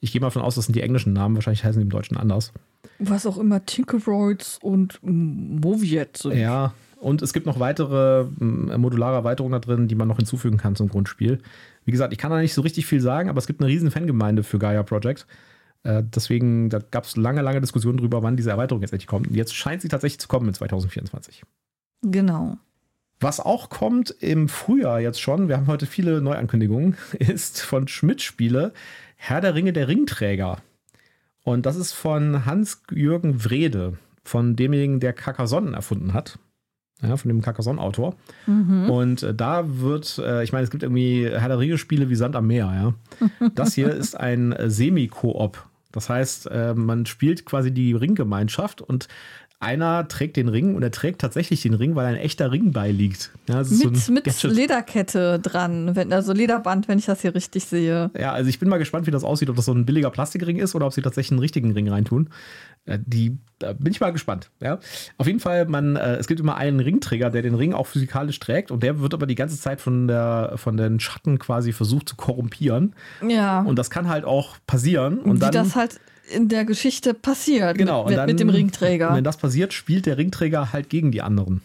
Ich 0.00 0.12
gehe 0.12 0.22
mal 0.22 0.28
davon 0.28 0.40
aus, 0.40 0.54
das 0.54 0.64
sind 0.64 0.74
die 0.74 0.80
englischen 0.80 1.12
Namen. 1.12 1.34
Wahrscheinlich 1.34 1.64
heißen 1.64 1.78
die 1.78 1.84
im 1.84 1.90
Deutschen 1.90 2.16
anders. 2.16 2.50
Was 2.98 3.26
auch 3.26 3.36
immer 3.36 3.66
Tinkeroids 3.66 4.58
und 4.62 5.00
Moviet 5.02 6.16
sind. 6.16 6.38
Ja, 6.38 6.72
und 7.04 7.20
es 7.20 7.34
gibt 7.34 7.44
noch 7.44 7.60
weitere 7.60 8.24
modulare 8.24 9.16
Erweiterungen 9.16 9.52
da 9.52 9.58
drin, 9.58 9.88
die 9.88 9.94
man 9.94 10.08
noch 10.08 10.16
hinzufügen 10.16 10.56
kann 10.56 10.74
zum 10.74 10.88
Grundspiel. 10.88 11.38
Wie 11.84 11.92
gesagt, 11.92 12.14
ich 12.14 12.18
kann 12.18 12.30
da 12.30 12.40
nicht 12.40 12.54
so 12.54 12.62
richtig 12.62 12.86
viel 12.86 13.00
sagen, 13.00 13.28
aber 13.28 13.38
es 13.38 13.46
gibt 13.46 13.60
eine 13.60 13.68
riesen 13.68 13.90
Fangemeinde 13.90 14.42
für 14.42 14.58
Gaia 14.58 14.82
Project. 14.82 15.26
Äh, 15.82 16.02
deswegen, 16.02 16.70
da 16.70 16.78
gab 16.78 17.04
es 17.04 17.16
lange, 17.16 17.42
lange 17.42 17.60
Diskussionen 17.60 17.98
darüber, 17.98 18.22
wann 18.22 18.38
diese 18.38 18.50
Erweiterung 18.50 18.80
jetzt 18.80 18.92
endlich 18.92 19.06
kommt. 19.06 19.28
Und 19.28 19.34
jetzt 19.34 19.54
scheint 19.54 19.82
sie 19.82 19.88
tatsächlich 19.88 20.18
zu 20.18 20.28
kommen 20.28 20.48
in 20.48 20.54
2024. 20.54 21.42
Genau. 22.02 22.56
Was 23.20 23.38
auch 23.38 23.68
kommt 23.68 24.10
im 24.20 24.48
Frühjahr 24.48 24.98
jetzt 24.98 25.20
schon, 25.20 25.48
wir 25.48 25.58
haben 25.58 25.66
heute 25.66 25.84
viele 25.84 26.22
Neuankündigungen, 26.22 26.96
ist 27.18 27.60
von 27.60 27.86
Schmidt 27.86 28.22
Spiele 28.22 28.72
Herr 29.16 29.42
der 29.42 29.54
Ringe 29.54 29.74
der 29.74 29.88
Ringträger. 29.88 30.58
Und 31.42 31.66
das 31.66 31.76
ist 31.76 31.92
von 31.92 32.46
Hans-Jürgen 32.46 33.44
Wrede, 33.44 33.98
von 34.22 34.56
demjenigen, 34.56 35.00
der 35.00 35.12
Carcassonne 35.12 35.76
erfunden 35.76 36.14
hat 36.14 36.38
ja, 37.08 37.16
von 37.16 37.28
dem 37.28 37.40
Carcassonne-Autor. 37.40 38.14
Mhm. 38.46 38.90
Und 38.90 39.22
äh, 39.22 39.34
da 39.34 39.80
wird, 39.80 40.18
äh, 40.18 40.44
ich 40.44 40.52
meine, 40.52 40.64
es 40.64 40.70
gibt 40.70 40.82
irgendwie 40.82 41.28
Herr 41.28 41.48
der 41.48 41.58
Ringe-Spiele 41.58 42.08
wie 42.08 42.14
Sand 42.14 42.36
am 42.36 42.46
Meer, 42.46 42.94
ja. 43.20 43.48
Das 43.54 43.74
hier 43.74 43.90
ist 43.90 44.18
ein 44.18 44.52
äh, 44.52 44.70
Semi-Koop. 44.70 45.64
Das 45.92 46.08
heißt, 46.08 46.50
äh, 46.50 46.74
man 46.74 47.06
spielt 47.06 47.46
quasi 47.46 47.70
die 47.70 47.92
Ringgemeinschaft 47.92 48.82
und 48.82 49.06
einer 49.64 50.06
trägt 50.06 50.36
den 50.36 50.48
Ring 50.48 50.76
und 50.76 50.82
er 50.82 50.90
trägt 50.90 51.20
tatsächlich 51.20 51.62
den 51.62 51.74
Ring, 51.74 51.96
weil 51.96 52.06
ein 52.06 52.16
echter 52.16 52.52
Ring 52.52 52.72
beiliegt. 52.72 53.32
Ja, 53.48 53.58
mit 53.58 53.96
so 53.96 54.12
mit 54.12 54.42
Lederkette 54.42 55.40
dran, 55.40 55.96
wenn, 55.96 56.12
also 56.12 56.32
Lederband, 56.32 56.86
wenn 56.88 56.98
ich 56.98 57.06
das 57.06 57.22
hier 57.22 57.34
richtig 57.34 57.64
sehe. 57.64 58.10
Ja, 58.18 58.32
also 58.32 58.48
ich 58.48 58.58
bin 58.58 58.68
mal 58.68 58.78
gespannt, 58.78 59.06
wie 59.06 59.10
das 59.10 59.24
aussieht, 59.24 59.50
ob 59.50 59.56
das 59.56 59.64
so 59.64 59.72
ein 59.72 59.84
billiger 59.86 60.10
Plastikring 60.10 60.58
ist 60.58 60.74
oder 60.74 60.86
ob 60.86 60.92
sie 60.92 61.02
tatsächlich 61.02 61.32
einen 61.32 61.40
richtigen 61.40 61.72
Ring 61.72 61.88
reintun. 61.88 62.28
Äh, 62.86 62.98
die 63.04 63.38
da 63.58 63.72
bin 63.72 63.92
ich 63.92 64.00
mal 64.00 64.12
gespannt. 64.12 64.50
Ja. 64.60 64.78
Auf 65.16 65.26
jeden 65.26 65.40
Fall, 65.40 65.66
man, 65.66 65.96
äh, 65.96 66.16
es 66.16 66.26
gibt 66.26 66.40
immer 66.40 66.56
einen 66.56 66.80
Ringträger, 66.80 67.30
der 67.30 67.42
den 67.42 67.54
Ring 67.54 67.72
auch 67.72 67.86
physikalisch 67.86 68.38
trägt 68.40 68.70
und 68.70 68.82
der 68.82 69.00
wird 69.00 69.14
aber 69.14 69.26
die 69.26 69.36
ganze 69.36 69.58
Zeit 69.58 69.80
von, 69.80 70.08
der, 70.08 70.54
von 70.56 70.76
den 70.76 71.00
Schatten 71.00 71.38
quasi 71.38 71.72
versucht 71.72 72.08
zu 72.08 72.16
korrumpieren. 72.16 72.94
Ja. 73.26 73.60
Und 73.62 73.78
das 73.78 73.90
kann 73.90 74.08
halt 74.08 74.24
auch 74.24 74.56
passieren. 74.66 75.18
Und 75.18 75.36
Wie 75.36 75.40
dann, 75.40 75.52
das 75.52 75.76
halt 75.76 76.00
in 76.32 76.48
der 76.48 76.64
Geschichte 76.64 77.14
passiert 77.14 77.76
genau, 77.78 78.06
mit, 78.06 78.16
dann, 78.16 78.26
mit 78.26 78.40
dem 78.40 78.48
Ringträger. 78.48 79.14
Wenn 79.14 79.24
das 79.24 79.36
passiert, 79.36 79.72
spielt 79.72 80.06
der 80.06 80.18
Ringträger 80.18 80.72
halt 80.72 80.88
gegen 80.88 81.12
die 81.12 81.22
anderen. 81.22 81.60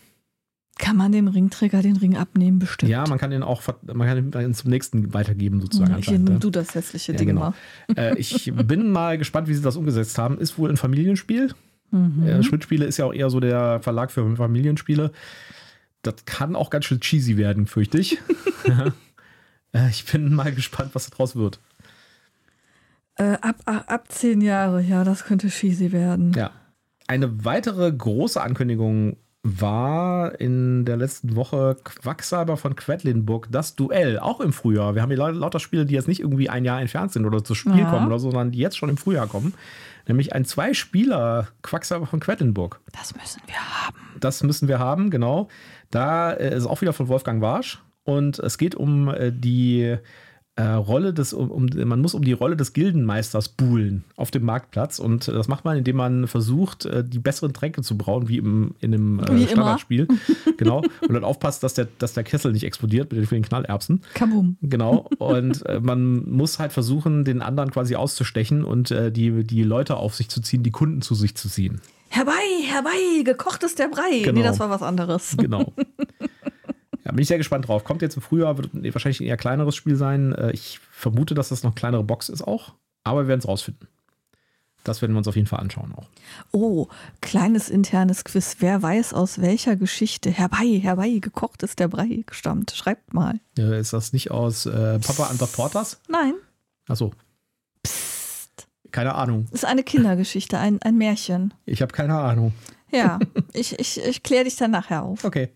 Kann 0.77 0.95
man 0.95 1.11
dem 1.11 1.27
Ringträger 1.27 1.81
den 1.81 1.97
Ring 1.97 2.15
abnehmen, 2.15 2.57
bestimmt? 2.57 2.89
Ja, 2.89 3.05
man 3.05 3.17
kann 3.17 3.31
den 3.31 3.43
auch 3.43 3.61
man 3.83 4.07
kann 4.07 4.41
ihn 4.41 4.53
zum 4.53 4.69
nächsten 4.69 5.13
weitergeben, 5.13 5.59
sozusagen. 5.59 5.97
Hier 5.97 6.17
nimm 6.17 6.39
du 6.39 6.49
das 6.49 6.73
hässliche 6.73 7.11
ja, 7.11 7.17
Ding 7.17 7.27
genau. 7.27 7.41
mal. 7.41 7.53
Äh, 7.97 8.17
ich 8.17 8.51
bin 8.55 8.89
mal 8.89 9.17
gespannt, 9.17 9.49
wie 9.49 9.53
sie 9.53 9.61
das 9.61 9.75
umgesetzt 9.75 10.17
haben. 10.17 10.37
Ist 10.37 10.57
wohl 10.57 10.69
ein 10.69 10.77
Familienspiel. 10.77 11.53
Mhm. 11.91 12.25
Äh, 12.25 12.43
Schmidt-Spiele 12.43 12.85
ist 12.85 12.95
ja 12.97 13.05
auch 13.05 13.13
eher 13.13 13.29
so 13.29 13.41
der 13.41 13.81
Verlag 13.81 14.09
für 14.09 14.35
Familienspiele. 14.37 15.11
Das 16.01 16.15
kann 16.25 16.55
auch 16.55 16.69
ganz 16.69 16.85
schön 16.85 17.01
cheesy 17.01 17.35
werden, 17.35 17.67
fürchte 17.67 17.99
ich. 17.99 18.17
äh, 19.73 19.89
ich 19.89 20.05
bin 20.05 20.33
mal 20.33 20.53
gespannt, 20.53 20.91
was 20.93 21.09
daraus 21.09 21.35
wird. 21.35 21.59
Äh, 23.19 23.37
ab, 23.41 23.57
ab, 23.65 23.83
ab 23.87 24.05
zehn 24.09 24.39
Jahre, 24.39 24.81
ja, 24.81 25.03
das 25.03 25.25
könnte 25.25 25.49
cheesy 25.49 25.91
werden. 25.91 26.31
Ja. 26.33 26.51
Eine 27.05 27.43
weitere 27.43 27.91
große 27.91 28.41
Ankündigung 28.41 29.17
war 29.43 30.39
in 30.39 30.85
der 30.85 30.95
letzten 30.95 31.35
Woche 31.35 31.75
Quacksalber 31.83 32.55
von 32.55 32.75
Quedlinburg 32.75 33.47
das 33.51 33.75
Duell, 33.75 34.19
auch 34.19 34.39
im 34.39 34.53
Frühjahr. 34.53 34.95
Wir 34.95 35.01
haben 35.01 35.09
hier 35.09 35.31
lauter 35.31 35.59
Spiele, 35.59 35.85
die 35.85 35.95
jetzt 35.95 36.07
nicht 36.07 36.21
irgendwie 36.21 36.49
ein 36.49 36.63
Jahr 36.63 36.79
entfernt 36.79 37.11
sind 37.11 37.25
oder 37.25 37.43
zu 37.43 37.55
Spiel 37.55 37.79
ja. 37.79 37.89
kommen 37.89 38.07
oder 38.07 38.19
so, 38.19 38.31
sondern 38.31 38.51
die 38.51 38.59
jetzt 38.59 38.77
schon 38.77 38.89
im 38.89 38.97
Frühjahr 38.97 39.27
kommen. 39.27 39.53
Nämlich 40.07 40.33
ein 40.33 40.45
Zwei-Spieler 40.45 41.49
Quacksalber 41.61 42.05
von 42.05 42.19
Quedlinburg. 42.19 42.79
Das 42.91 43.15
müssen 43.15 43.41
wir 43.47 43.55
haben. 43.55 43.97
Das 44.19 44.43
müssen 44.43 44.67
wir 44.67 44.79
haben, 44.79 45.09
genau. 45.09 45.49
Da 45.91 46.31
äh, 46.31 46.55
ist 46.55 46.65
auch 46.65 46.81
wieder 46.81 46.93
von 46.93 47.09
Wolfgang 47.09 47.41
Warsch 47.41 47.81
und 48.03 48.39
es 48.39 48.57
geht 48.57 48.75
um 48.75 49.09
äh, 49.09 49.31
die 49.31 49.97
äh, 50.59 50.73
Rolle 50.73 51.13
des, 51.13 51.31
um, 51.31 51.49
um, 51.49 51.69
man 51.85 52.01
muss 52.01 52.13
um 52.13 52.21
die 52.21 52.33
Rolle 52.33 52.57
des 52.57 52.73
Gildenmeisters 52.73 53.47
buhlen 53.47 54.03
auf 54.17 54.29
dem 54.29 54.43
Marktplatz 54.43 54.99
und 54.99 55.29
das 55.29 55.47
macht 55.47 55.63
man, 55.63 55.77
indem 55.77 55.95
man 55.95 56.27
versucht, 56.27 56.85
äh, 56.85 57.01
die 57.01 57.19
besseren 57.19 57.53
Tränke 57.53 57.81
zu 57.81 57.97
brauen, 57.97 58.27
wie 58.27 58.39
im, 58.39 58.75
in 58.81 58.93
einem 58.93 59.19
äh, 59.19 59.47
Standardspiel. 59.47 60.09
genau. 60.57 60.81
Und 61.07 61.13
dann 61.13 61.23
aufpasst, 61.23 61.63
dass 61.63 61.75
der, 61.75 61.87
dass 61.97 62.13
der 62.13 62.25
Kessel 62.25 62.51
nicht 62.51 62.65
explodiert 62.65 63.09
mit 63.09 63.21
den 63.21 63.27
vielen 63.27 63.43
Knallerbsen. 63.43 64.01
Kabum. 64.15 64.57
Genau. 64.61 65.09
Und 65.17 65.65
äh, 65.65 65.79
man 65.79 66.29
muss 66.29 66.59
halt 66.59 66.73
versuchen, 66.73 67.23
den 67.23 67.41
anderen 67.41 67.71
quasi 67.71 67.95
auszustechen 67.95 68.65
und 68.65 68.91
äh, 68.91 69.13
die, 69.13 69.45
die 69.45 69.63
Leute 69.63 69.95
auf 69.95 70.15
sich 70.15 70.27
zu 70.27 70.41
ziehen, 70.41 70.63
die 70.63 70.71
Kunden 70.71 71.01
zu 71.01 71.15
sich 71.15 71.35
zu 71.35 71.47
ziehen. 71.47 71.79
Herbei, 72.09 72.33
herbei, 72.65 73.23
gekocht 73.23 73.63
ist 73.63 73.79
der 73.79 73.87
Brei. 73.87 74.19
Genau. 74.23 74.39
Nee, 74.39 74.43
das 74.43 74.59
war 74.59 74.69
was 74.69 74.81
anderes. 74.81 75.37
Genau. 75.37 75.71
Ja, 77.09 77.13
bin 77.13 77.23
ich 77.23 77.27
sehr 77.27 77.39
gespannt 77.39 77.67
drauf. 77.67 77.85
Kommt 77.85 78.03
jetzt 78.03 78.17
im 78.17 78.21
Frühjahr, 78.21 78.55
wird 78.59 78.69
wahrscheinlich 78.93 79.19
ein 79.19 79.25
eher 79.25 79.35
kleineres 79.35 79.75
Spiel 79.75 79.95
sein. 79.95 80.31
Äh, 80.33 80.51
ich 80.51 80.79
vermute, 80.91 81.33
dass 81.33 81.49
das 81.49 81.63
noch 81.63 81.71
eine 81.71 81.75
kleinere 81.75 82.03
Box 82.03 82.29
ist 82.29 82.43
auch, 82.43 82.75
aber 83.03 83.23
wir 83.23 83.29
werden 83.29 83.39
es 83.39 83.47
rausfinden. 83.47 83.87
Das 84.83 85.01
werden 85.01 85.13
wir 85.13 85.17
uns 85.17 85.27
auf 85.27 85.35
jeden 85.35 85.47
Fall 85.47 85.59
anschauen 85.59 85.91
auch. 85.97 86.07
Oh, 86.51 86.87
kleines 87.19 87.67
internes 87.67 88.23
Quiz. 88.23 88.57
Wer 88.59 88.83
weiß, 88.83 89.15
aus 89.15 89.41
welcher 89.41 89.75
Geschichte 89.75 90.29
herbei, 90.29 90.79
herbei 90.79 91.17
gekocht 91.17 91.63
ist 91.63 91.79
der 91.79 91.87
Brei 91.87 92.23
gestammt? 92.27 92.71
Schreibt 92.75 93.11
mal. 93.11 93.39
Äh, 93.57 93.79
ist 93.79 93.91
das 93.91 94.13
nicht 94.13 94.29
aus 94.29 94.67
äh, 94.67 94.99
Papa 94.99 95.31
and 95.31 95.39
the 95.39 95.47
Porters? 95.47 95.99
Nein. 96.09 96.35
Achso. 96.87 97.11
Psst. 97.81 98.67
Keine 98.91 99.15
Ahnung. 99.15 99.47
Ist 99.51 99.65
eine 99.65 99.81
Kindergeschichte, 99.81 100.59
ein, 100.59 100.79
ein 100.83 100.95
Märchen. 100.95 101.55
Ich 101.65 101.81
habe 101.81 101.91
keine 101.91 102.19
Ahnung. 102.19 102.53
Ja, 102.91 103.17
ich, 103.53 103.79
ich, 103.79 103.99
ich 103.99 104.21
kläre 104.21 104.43
dich 104.43 104.57
dann 104.57 104.69
nachher 104.69 105.01
auf. 105.01 105.23
Okay 105.23 105.49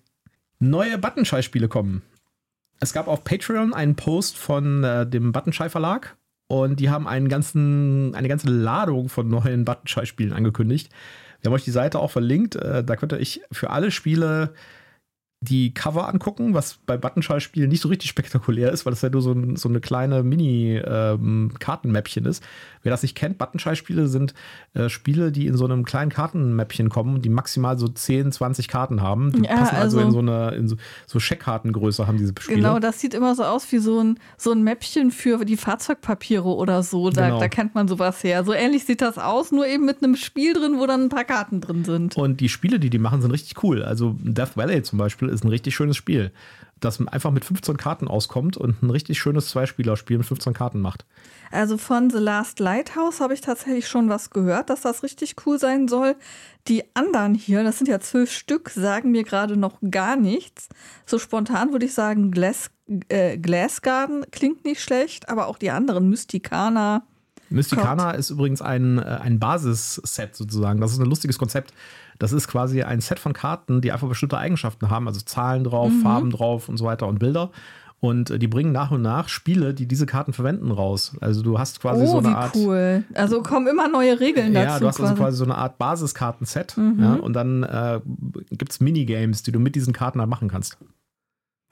neue 0.69 0.97
Buttonschei-Spiele 0.97 1.67
kommen. 1.67 2.01
Es 2.79 2.93
gab 2.93 3.07
auf 3.07 3.23
Patreon 3.23 3.73
einen 3.73 3.95
Post 3.95 4.37
von 4.37 4.83
äh, 4.83 5.07
dem 5.07 5.31
Buttonschei 5.31 5.69
Verlag 5.69 6.17
und 6.47 6.79
die 6.79 6.89
haben 6.89 7.07
einen 7.07 7.29
ganzen, 7.29 8.13
eine 8.15 8.27
ganze 8.27 8.49
Ladung 8.49 9.09
von 9.09 9.27
neuen 9.27 9.65
Buttonschei-Spielen 9.65 10.33
angekündigt. 10.33 10.89
Wir 11.41 11.49
haben 11.49 11.55
euch 11.55 11.63
die 11.63 11.71
Seite 11.71 11.99
auch 11.99 12.11
verlinkt. 12.11 12.55
Äh, 12.55 12.83
da 12.83 12.95
könnt 12.95 13.13
ihr 13.13 13.19
euch 13.19 13.41
für 13.51 13.69
alle 13.69 13.91
Spiele 13.91 14.53
die 15.43 15.73
Cover 15.73 16.07
angucken, 16.07 16.53
was 16.53 16.77
bei 16.85 16.97
Buttonschall-Spielen 16.97 17.69
nicht 17.69 17.81
so 17.81 17.89
richtig 17.89 18.09
spektakulär 18.09 18.71
ist, 18.71 18.85
weil 18.85 18.91
das 18.91 19.01
ja 19.01 19.09
nur 19.09 19.21
so, 19.21 19.31
ein, 19.31 19.55
so 19.55 19.69
eine 19.69 19.79
kleine 19.79 20.23
Mini-Kartenmäppchen 20.23 22.25
ähm, 22.25 22.29
ist. 22.29 22.43
Wer 22.83 22.91
das 22.91 23.01
nicht 23.01 23.15
kennt, 23.15 23.37
Buttonschall-Spiele 23.37 24.07
sind 24.07 24.33
äh, 24.73 24.89
Spiele, 24.89 25.31
die 25.31 25.47
in 25.47 25.55
so 25.55 25.65
einem 25.65 25.85
kleinen 25.85 26.11
Kartenmäppchen 26.11 26.89
kommen, 26.89 27.21
die 27.21 27.29
maximal 27.29 27.77
so 27.77 27.87
10, 27.87 28.31
20 28.31 28.67
Karten 28.67 29.01
haben. 29.01 29.31
Die 29.31 29.43
ja, 29.43 29.55
passen 29.55 29.75
also, 29.75 29.99
also, 29.99 29.99
in 29.99 30.11
so 30.11 30.19
eine 30.19 30.55
in 30.55 30.67
so, 30.67 30.75
so 31.07 31.19
Scheckkartengröße 31.19 32.07
haben 32.07 32.17
diese 32.17 32.33
Spiele. 32.39 32.57
Genau, 32.57 32.79
das 32.79 32.99
sieht 32.99 33.13
immer 33.13 33.35
so 33.35 33.43
aus 33.43 33.71
wie 33.71 33.79
so 33.79 34.01
ein, 34.01 34.19
so 34.37 34.51
ein 34.51 34.63
Mäppchen 34.63 35.11
für 35.11 35.45
die 35.45 35.57
Fahrzeugpapiere 35.57 36.47
oder 36.47 36.83
so. 36.83 37.09
Da, 37.09 37.27
genau. 37.27 37.39
da 37.39 37.47
kennt 37.47 37.75
man 37.75 37.87
sowas 37.87 38.23
her. 38.23 38.43
So 38.43 38.53
ähnlich 38.53 38.85
sieht 38.85 39.01
das 39.01 39.17
aus, 39.17 39.51
nur 39.51 39.67
eben 39.67 39.85
mit 39.85 40.03
einem 40.03 40.15
Spiel 40.15 40.53
drin, 40.53 40.79
wo 40.79 40.85
dann 40.85 41.03
ein 41.03 41.09
paar 41.09 41.25
Karten 41.25 41.61
drin 41.61 41.83
sind. 41.83 42.17
Und 42.17 42.39
die 42.39 42.49
Spiele, 42.49 42.79
die 42.79 42.89
die 42.89 42.99
machen, 42.99 43.21
sind 43.21 43.31
richtig 43.31 43.61
cool. 43.63 43.83
Also 43.83 44.15
Death 44.19 44.55
Valley 44.55 44.83
zum 44.83 44.99
Beispiel 44.99 45.29
ist 45.33 45.43
ein 45.43 45.49
richtig 45.49 45.75
schönes 45.75 45.97
Spiel. 45.97 46.31
das 46.79 47.05
einfach 47.07 47.31
mit 47.31 47.45
15 47.45 47.77
Karten 47.77 48.09
auskommt 48.09 48.57
und 48.57 48.83
ein 48.83 48.89
richtig 48.89 49.17
schönes 49.17 49.47
Zweispielerspiel 49.47 50.17
mit 50.17 50.27
15 50.27 50.53
Karten 50.53 50.81
macht. 50.81 51.05
Also 51.49 51.77
von 51.77 52.09
The 52.09 52.17
Last 52.17 52.59
Lighthouse 52.59 53.21
habe 53.21 53.33
ich 53.33 53.41
tatsächlich 53.41 53.87
schon 53.87 54.09
was 54.09 54.31
gehört, 54.31 54.69
dass 54.69 54.81
das 54.81 55.01
richtig 55.01 55.35
cool 55.45 55.59
sein 55.59 55.87
soll. 55.87 56.15
Die 56.67 56.83
anderen 56.93 57.35
hier, 57.35 57.63
das 57.63 57.77
sind 57.77 57.87
ja 57.87 58.01
zwölf 58.01 58.31
Stück, 58.31 58.69
sagen 58.69 59.11
mir 59.11 59.23
gerade 59.23 59.55
noch 59.55 59.77
gar 59.91 60.17
nichts. 60.17 60.67
So 61.05 61.19
spontan 61.19 61.71
würde 61.71 61.85
ich 61.85 61.93
sagen, 61.93 62.31
Glass, 62.31 62.69
äh, 63.07 63.37
Glass 63.37 63.81
Garden 63.81 64.25
klingt 64.31 64.65
nicht 64.65 64.81
schlecht, 64.81 65.29
aber 65.29 65.47
auch 65.47 65.57
die 65.57 65.71
anderen, 65.71 66.09
Mysticana. 66.09 67.05
Mysticana 67.53 68.11
ist 68.11 68.29
übrigens 68.29 68.61
ein, 68.61 68.97
äh, 68.97 69.01
ein 69.01 69.39
Basisset 69.39 70.35
sozusagen. 70.35 70.81
Das 70.81 70.91
ist 70.91 70.99
ein 70.99 71.05
lustiges 71.05 71.37
Konzept. 71.37 71.73
Das 72.19 72.31
ist 72.33 72.47
quasi 72.47 72.83
ein 72.83 73.01
Set 73.01 73.19
von 73.19 73.33
Karten, 73.33 73.81
die 73.81 73.91
einfach 73.91 74.07
bestimmte 74.07 74.37
Eigenschaften 74.37 74.89
haben, 74.89 75.07
also 75.07 75.21
Zahlen 75.21 75.63
drauf, 75.63 75.91
mhm. 75.91 76.01
Farben 76.01 76.29
drauf 76.29 76.69
und 76.69 76.77
so 76.77 76.85
weiter 76.85 77.07
und 77.07 77.19
Bilder. 77.19 77.51
Und 77.99 78.31
äh, 78.31 78.37
die 78.37 78.47
bringen 78.47 78.73
nach 78.73 78.91
und 78.91 79.01
nach 79.01 79.29
Spiele, 79.29 79.73
die 79.73 79.87
diese 79.87 80.05
Karten 80.05 80.33
verwenden, 80.33 80.71
raus. 80.71 81.15
Also 81.21 81.41
du 81.41 81.57
hast 81.57 81.79
quasi 81.79 82.03
oh, 82.03 82.07
so 82.07 82.17
eine 82.17 82.29
wie 82.29 82.33
Art. 82.33 82.55
cool. 82.55 83.03
Also 83.13 83.41
kommen 83.41 83.67
immer 83.67 83.87
neue 83.87 84.19
Regeln 84.19 84.53
dazu. 84.53 84.67
Ja, 84.67 84.79
du 84.79 84.87
hast 84.87 84.99
also 84.99 85.15
quasi 85.15 85.37
so 85.37 85.45
eine 85.45 85.55
Art 85.55 85.77
Basiskartenset. 85.77 86.75
Mhm. 86.75 86.99
Ja, 86.99 87.13
und 87.13 87.33
dann 87.33 87.63
äh, 87.63 88.01
gibt 88.51 88.73
es 88.73 88.81
Minigames, 88.81 89.43
die 89.43 89.53
du 89.53 89.59
mit 89.59 89.75
diesen 89.75 89.93
Karten 89.93 90.19
halt 90.19 90.29
machen 90.29 90.49
kannst. 90.49 90.77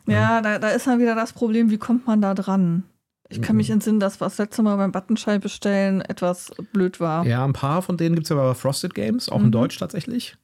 Ja, 0.07 0.13
ja 0.13 0.41
da, 0.41 0.59
da, 0.59 0.69
ist 0.69 0.87
dann 0.87 0.99
wieder 0.99 1.15
das 1.15 1.33
Problem, 1.33 1.69
wie 1.69 1.77
kommt 1.77 2.07
man 2.07 2.21
da 2.21 2.33
dran? 2.33 2.83
Ich 3.31 3.41
kann 3.41 3.55
mich 3.55 3.69
mhm. 3.69 3.75
entsinnen, 3.75 3.99
dass 3.99 4.21
was 4.21 4.37
letzte 4.37 4.61
Mal 4.61 4.75
beim 4.77 4.91
Buttonschei 4.91 5.39
bestellen 5.39 6.01
etwas 6.01 6.51
blöd 6.73 6.99
war. 6.99 7.25
Ja, 7.25 7.43
ein 7.45 7.53
paar 7.53 7.81
von 7.81 7.97
denen 7.97 8.15
gibt 8.15 8.25
es 8.25 8.29
ja 8.29 8.35
bei 8.35 8.53
Frosted 8.53 8.93
Games, 8.93 9.29
auch 9.29 9.39
mhm. 9.39 9.45
in 9.45 9.51
Deutsch 9.51 9.77
tatsächlich. 9.77 10.35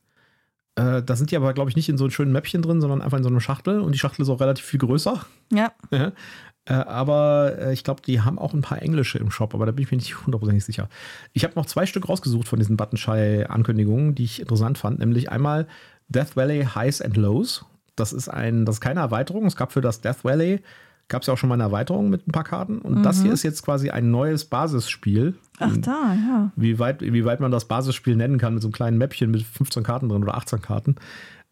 Äh, 0.76 1.02
da 1.02 1.15
sind 1.15 1.32
die 1.32 1.36
aber, 1.36 1.54
glaube 1.54 1.69
ich, 1.69 1.76
nicht 1.76 1.89
in 1.89 1.97
so 1.97 2.06
einem 2.06 2.12
schönen 2.12 2.32
Mäppchen 2.32 2.62
drin, 2.62 2.82
sondern 2.82 3.02
einfach 3.02 3.17
in 3.17 3.23
so 3.23 3.30
einer 3.30 3.41
Schachtel. 3.41 3.82
Und 3.82 3.93
die 3.93 4.00
Schachtel 4.00 4.21
ist 4.21 4.30
auch 4.30 4.39
relativ 4.39 4.65
viel 4.65 4.80
größer. 4.80 5.26
Ja. 5.52 5.71
ja. 5.91 6.12
Äh, 6.69 6.73
aber 6.73 7.56
äh, 7.60 7.73
ich 7.73 7.86
glaube, 7.86 8.02
die 8.02 8.19
haben 8.19 8.38
auch 8.38 8.54
ein 8.54 8.60
paar 8.60 8.82
englische 8.82 9.17
im 9.19 9.32
Shop, 9.32 9.56
aber 9.56 9.65
da 9.65 9.71
bin 9.71 9.86
ich 9.86 9.91
mir 9.91 9.95
nicht 9.95 10.26
hundertprozentig 10.26 10.65
sicher. 10.65 10.89
Ich 11.32 11.45
habe 11.45 11.54
noch 11.56 11.65
zwei 11.65 11.86
Stück 11.86 12.10
rausgesucht 12.10 12.45
von 12.45 12.60
diesen 12.60 12.76
Buttonschei-Ankündigungen, 12.76 14.15
die 14.15 14.26
ich 14.26 14.41
interessant 14.41 14.78
fand. 14.78 15.00
Nämlich 15.00 15.32
einmal 15.32 15.67
Death 16.10 16.36
Valley 16.36 16.65
Highs 16.65 17.02
and 17.02 17.15
Lows. 17.15 17.63
Das 17.95 18.12
ist 18.12 18.28
ein, 18.28 18.65
das 18.65 18.76
ist 18.76 18.82
keine 18.82 19.00
Erweiterung. 19.00 19.45
Es 19.45 19.56
gab 19.56 19.71
für 19.71 19.80
das 19.80 20.02
Death 20.02 20.26
Valley 20.26 20.62
Gab 21.09 21.21
es 21.21 21.27
ja 21.27 21.33
auch 21.33 21.37
schon 21.37 21.47
mal 21.47 21.55
eine 21.55 21.63
Erweiterung 21.63 22.09
mit 22.09 22.27
ein 22.27 22.31
paar 22.31 22.43
Karten. 22.43 22.79
Und 22.79 22.99
mhm. 22.99 23.03
das 23.03 23.21
hier 23.21 23.31
ist 23.31 23.43
jetzt 23.43 23.63
quasi 23.63 23.89
ein 23.89 24.11
neues 24.11 24.45
Basisspiel. 24.45 25.35
Ach 25.59 25.75
da, 25.77 26.13
ja. 26.13 26.51
Wie 26.55 26.79
weit, 26.79 27.01
wie 27.01 27.25
weit 27.25 27.39
man 27.39 27.51
das 27.51 27.65
Basisspiel 27.65 28.15
nennen 28.15 28.37
kann, 28.37 28.53
mit 28.53 28.61
so 28.61 28.67
einem 28.67 28.73
kleinen 28.73 28.97
Mäppchen 28.97 29.31
mit 29.31 29.43
15 29.43 29.83
Karten 29.83 30.09
drin 30.09 30.23
oder 30.23 30.35
18 30.35 30.61
Karten. 30.61 30.95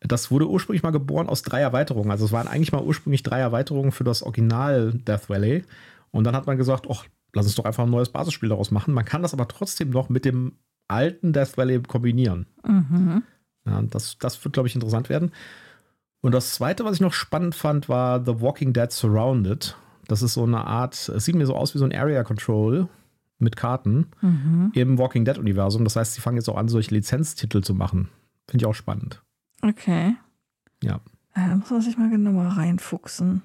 Das 0.02 0.30
wurde 0.30 0.50
ursprünglich 0.50 0.84
mal 0.84 0.92
geboren 0.92 1.30
aus 1.30 1.42
drei 1.42 1.62
Erweiterungen. 1.62 2.12
Also 2.12 2.26
es 2.26 2.32
waren 2.32 2.48
eigentlich 2.48 2.74
mal 2.74 2.84
ursprünglich 2.84 3.24
drei 3.24 3.40
Erweiterungen 3.40 3.92
für 3.92 4.04
das 4.04 4.24
Original 4.24 4.92
Death 4.94 5.30
Valley. 5.30 5.64
Und 6.12 6.26
dann 6.26 6.36
hat 6.36 6.48
man 6.48 6.58
gesagt, 6.58 6.88
ach, 6.92 7.06
lass 7.34 7.46
uns 7.46 7.56
doch 7.56 7.66
einfach 7.66 7.84
ein 7.84 7.90
neues 7.90 8.10
Basisspiel 8.10 8.50
daraus 8.50 8.72
machen. 8.72 8.94
Man 8.94 9.06
kann 9.06 9.22
das 9.22 9.34
aber 9.34 9.48
trotzdem 9.48 9.90
noch 9.90 10.10
mit 10.10 10.26
dem 10.26 10.54
alten 10.88 11.34
Death 11.34 11.58
Valley 11.58 11.82
kombinieren. 11.82 12.46
Mhm. 12.66 13.24
Ja, 13.66 13.82
das, 13.84 14.18
das 14.20 14.44
wird, 14.44 14.54
glaube 14.54 14.68
ich, 14.68 14.76
interessant 14.76 15.10
werden. 15.10 15.32
Und 16.26 16.32
das 16.32 16.56
zweite, 16.56 16.84
was 16.86 16.96
ich 16.96 17.02
noch 17.02 17.14
spannend 17.14 17.54
fand, 17.54 17.88
war 17.88 18.26
The 18.26 18.42
Walking 18.42 18.74
Dead 18.74 18.92
Surrounded. 18.92 19.78
Das 20.08 20.24
ist 20.24 20.34
so 20.34 20.44
eine 20.44 20.66
Art, 20.66 21.08
es 21.08 21.24
sieht 21.24 21.36
mir 21.36 21.46
so 21.46 21.56
aus 21.56 21.76
wie 21.76 21.78
so 21.78 21.86
ein 21.86 21.94
Area 21.94 22.24
Control 22.24 22.88
mit 23.38 23.56
Karten 23.56 24.08
mhm. 24.22 24.72
im 24.74 24.98
Walking 24.98 25.24
Dead 25.24 25.38
Universum. 25.38 25.84
Das 25.84 25.96
heißt, 25.96 26.16
sie 26.16 26.22
fangen 26.22 26.38
jetzt 26.38 26.50
auch 26.50 26.58
an, 26.58 26.68
solche 26.68 26.96
Lizenztitel 26.96 27.62
zu 27.62 27.76
machen. 27.76 28.10
Finde 28.48 28.64
ich 28.64 28.66
auch 28.66 28.74
spannend. 28.74 29.22
Okay. 29.62 30.16
Ja. 30.82 31.00
Da 31.36 31.56
muss 31.58 31.70
man 31.70 31.82
sich 31.82 31.96
mal 31.96 32.10
genauer 32.10 32.58
reinfuchsen. 32.58 33.44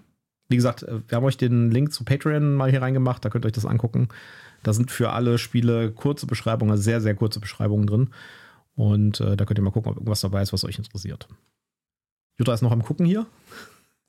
Wie 0.48 0.56
gesagt, 0.56 0.82
äh, 0.82 1.02
wir 1.06 1.16
haben 1.16 1.24
euch 1.24 1.36
den 1.36 1.70
Link 1.70 1.92
zu 1.92 2.04
Patreon 2.04 2.54
mal 2.54 2.70
hier 2.70 2.80
reingemacht, 2.80 3.22
da 3.22 3.28
könnt 3.28 3.44
ihr 3.44 3.48
euch 3.48 3.52
das 3.52 3.66
angucken. 3.66 4.08
Da 4.62 4.72
sind 4.72 4.90
für 4.90 5.10
alle 5.10 5.36
Spiele 5.36 5.92
kurze 5.92 6.26
Beschreibungen, 6.26 6.70
also 6.70 6.82
sehr, 6.82 7.02
sehr 7.02 7.14
kurze 7.14 7.40
Beschreibungen 7.40 7.86
drin. 7.86 8.08
Und 8.74 9.20
äh, 9.20 9.36
da 9.36 9.44
könnt 9.44 9.58
ihr 9.58 9.62
mal 9.64 9.70
gucken, 9.70 9.90
ob 9.90 9.98
irgendwas 9.98 10.22
dabei 10.22 10.40
ist, 10.40 10.54
was 10.54 10.64
euch 10.64 10.78
interessiert. 10.78 11.28
Jutta 12.40 12.55
ist 12.55 12.62
noch 12.62 12.72
am 12.72 12.83
Gucken 12.83 13.05
hier. 13.05 13.26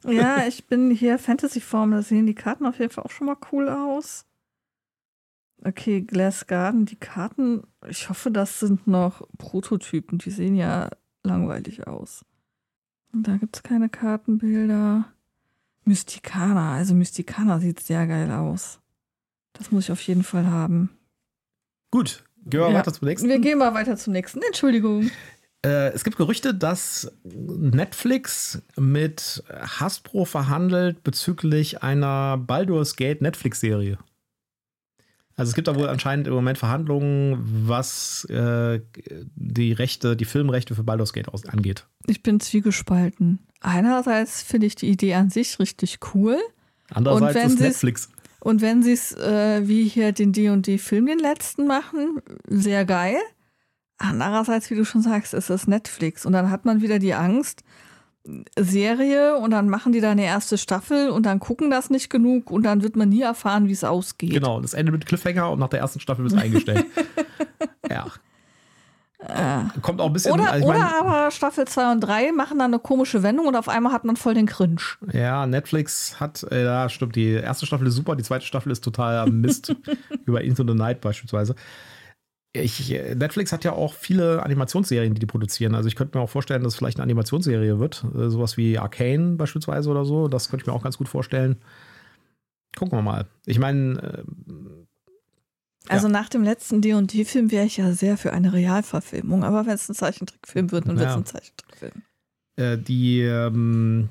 Ja, 0.05 0.47
ich 0.47 0.65
bin 0.67 0.89
hier 0.89 1.19
Fantasy-Form. 1.19 1.91
Da 1.91 2.01
sehen 2.01 2.25
die 2.25 2.33
Karten 2.33 2.65
auf 2.65 2.79
jeden 2.79 2.91
Fall 2.91 3.03
auch 3.03 3.11
schon 3.11 3.27
mal 3.27 3.35
cool 3.51 3.67
aus. 3.67 4.25
Okay, 5.63 6.01
Glass 6.01 6.47
Garden, 6.47 6.85
die 6.85 6.95
Karten, 6.95 7.63
ich 7.87 8.09
hoffe, 8.09 8.31
das 8.31 8.61
sind 8.61 8.87
noch 8.87 9.27
Prototypen. 9.37 10.17
Die 10.17 10.31
sehen 10.31 10.55
ja 10.55 10.89
langweilig 11.23 11.85
aus. 11.87 12.23
Und 13.11 13.27
da 13.27 13.35
gibt 13.35 13.57
es 13.57 13.63
keine 13.63 13.89
Kartenbilder. 13.89 15.11
Mysticana, 15.83 16.75
also 16.75 16.93
Mysticana 16.93 17.59
sieht 17.59 17.81
sehr 17.81 18.07
geil 18.07 18.31
aus. 18.31 18.79
Das 19.51 19.71
muss 19.71 19.83
ich 19.83 19.91
auf 19.91 20.01
jeden 20.03 20.23
Fall 20.23 20.47
haben. 20.47 20.89
Gut, 21.91 22.23
gehen 22.45 22.61
wir 22.61 22.69
ja, 22.69 22.75
weiter 22.75 22.93
zum 22.93 23.09
nächsten. 23.09 23.27
Wir 23.27 23.39
gehen 23.39 23.57
mal 23.57 23.73
weiter 23.73 23.97
zum 23.97 24.13
nächsten. 24.13 24.41
Entschuldigung. 24.41 25.11
Äh, 25.63 25.89
es 25.93 26.03
gibt 26.03 26.17
Gerüchte, 26.17 26.53
dass 26.55 27.11
Netflix 27.23 28.61
mit 28.77 29.43
Hasbro 29.49 30.25
verhandelt 30.25 31.03
bezüglich 31.03 31.83
einer 31.83 32.37
Baldur's 32.37 32.95
Gate 32.95 33.21
Netflix-Serie. 33.21 33.97
Also 35.35 35.49
es 35.49 35.55
gibt 35.55 35.67
da 35.67 35.75
wohl 35.75 35.87
anscheinend 35.87 36.27
im 36.27 36.33
Moment 36.33 36.57
Verhandlungen, 36.57 37.67
was 37.67 38.25
äh, 38.25 38.81
die 39.35 39.71
Rechte, 39.71 40.15
die 40.15 40.25
Filmrechte 40.25 40.75
für 40.75 40.83
Baldur's 40.83 41.13
Gate 41.13 41.29
angeht. 41.47 41.87
Ich 42.07 42.21
bin 42.21 42.39
zwiegespalten. 42.39 43.39
Einerseits 43.59 44.43
finde 44.43 44.67
ich 44.67 44.75
die 44.75 44.87
Idee 44.87 45.13
an 45.15 45.29
sich 45.29 45.57
richtig 45.59 45.99
cool. 46.13 46.37
Andererseits 46.93 47.53
ist 47.53 47.59
Netflix. 47.59 48.09
Und 48.39 48.61
wenn 48.61 48.83
sie 48.83 48.93
es 48.93 49.13
äh, 49.13 49.67
wie 49.67 49.87
hier 49.87 50.11
den 50.11 50.33
D&D-Film 50.33 51.05
den 51.05 51.19
letzten 51.19 51.67
machen, 51.67 52.19
sehr 52.47 52.85
geil. 52.85 53.17
Andererseits, 54.01 54.69
wie 54.71 54.75
du 54.75 54.83
schon 54.83 55.01
sagst, 55.01 55.33
ist 55.33 55.49
es 55.49 55.67
Netflix. 55.67 56.25
Und 56.25 56.33
dann 56.33 56.49
hat 56.49 56.65
man 56.65 56.81
wieder 56.81 56.97
die 56.97 57.13
Angst, 57.13 57.63
Serie 58.57 59.37
und 59.37 59.51
dann 59.51 59.67
machen 59.67 59.93
die 59.93 60.01
da 60.01 60.11
eine 60.11 60.25
erste 60.25 60.57
Staffel 60.57 61.09
und 61.09 61.25
dann 61.25 61.39
gucken 61.39 61.71
das 61.71 61.89
nicht 61.89 62.09
genug 62.09 62.51
und 62.51 62.63
dann 62.63 62.83
wird 62.83 62.95
man 62.95 63.09
nie 63.09 63.21
erfahren, 63.21 63.67
wie 63.67 63.71
es 63.71 63.83
ausgeht. 63.83 64.31
Genau, 64.31 64.61
das 64.61 64.73
Ende 64.73 64.91
mit 64.91 65.05
Cliffhanger 65.05 65.49
und 65.49 65.59
nach 65.59 65.69
der 65.69 65.79
ersten 65.79 65.99
Staffel 65.99 66.23
wird 66.23 66.33
es 66.33 66.39
eingestellt. 66.39 66.85
ja. 67.89 68.05
Äh. 69.19 69.79
Kommt 69.81 70.01
auch 70.01 70.07
ein 70.07 70.13
bisschen. 70.13 70.33
Oder, 70.33 70.51
also 70.51 70.67
oder 70.67 70.79
mein, 70.79 70.87
aber 70.87 71.31
Staffel 71.31 71.65
2 71.65 71.91
und 71.93 71.99
3 72.01 72.31
machen 72.31 72.59
dann 72.59 72.73
eine 72.73 72.79
komische 72.79 73.23
Wendung 73.23 73.47
und 73.47 73.55
auf 73.55 73.69
einmal 73.69 73.91
hat 73.91 74.03
man 74.03 74.15
voll 74.15 74.35
den 74.35 74.45
Cringe. 74.45 74.81
Ja, 75.13 75.47
Netflix 75.47 76.19
hat, 76.19 76.45
äh, 76.51 76.63
ja, 76.63 76.89
stimmt, 76.89 77.15
die 77.15 77.31
erste 77.31 77.65
Staffel 77.65 77.87
ist 77.87 77.95
super, 77.95 78.15
die 78.15 78.23
zweite 78.23 78.45
Staffel 78.45 78.71
ist 78.71 78.83
total 78.83 79.29
Mist. 79.31 79.75
über 80.25 80.41
Into 80.41 80.63
the 80.63 80.75
Night 80.75 81.01
beispielsweise 81.01 81.55
ich, 82.53 82.89
Netflix 82.89 83.53
hat 83.53 83.63
ja 83.63 83.71
auch 83.71 83.93
viele 83.93 84.43
Animationsserien, 84.43 85.13
die 85.13 85.19
die 85.19 85.25
produzieren. 85.25 85.73
Also 85.73 85.87
ich 85.87 85.95
könnte 85.95 86.17
mir 86.17 86.23
auch 86.23 86.29
vorstellen, 86.29 86.63
dass 86.63 86.73
es 86.73 86.77
vielleicht 86.77 86.97
eine 86.97 87.03
Animationsserie 87.03 87.79
wird. 87.79 88.03
Äh, 88.15 88.29
sowas 88.29 88.57
wie 88.57 88.77
Arcane 88.77 89.37
beispielsweise 89.37 89.89
oder 89.89 90.03
so. 90.03 90.27
Das 90.27 90.49
könnte 90.49 90.63
ich 90.63 90.67
mir 90.67 90.73
auch 90.73 90.83
ganz 90.83 90.97
gut 90.97 91.07
vorstellen. 91.07 91.57
Gucken 92.75 92.97
wir 92.97 93.01
mal. 93.01 93.27
Ich 93.45 93.59
meine. 93.59 94.01
Äh, 94.01 94.23
also 95.87 96.07
ja. 96.07 96.13
nach 96.13 96.29
dem 96.29 96.43
letzten 96.43 96.81
D&D-Film 96.81 97.51
wäre 97.51 97.65
ich 97.65 97.77
ja 97.77 97.91
sehr 97.93 98.17
für 98.17 98.33
eine 98.33 98.53
Realverfilmung. 98.53 99.43
Aber 99.43 99.65
wenn 99.65 99.73
es 99.73 99.89
ein 99.89 99.95
Zeichentrickfilm 99.95 100.71
wird, 100.71 100.87
dann 100.87 100.99
wird 100.99 101.09
es 101.09 101.15
ein 101.15 101.25
Zeichentrickfilm. 101.25 102.03
Äh, 102.57 102.77
die, 102.77 103.21
ähm, 103.21 104.09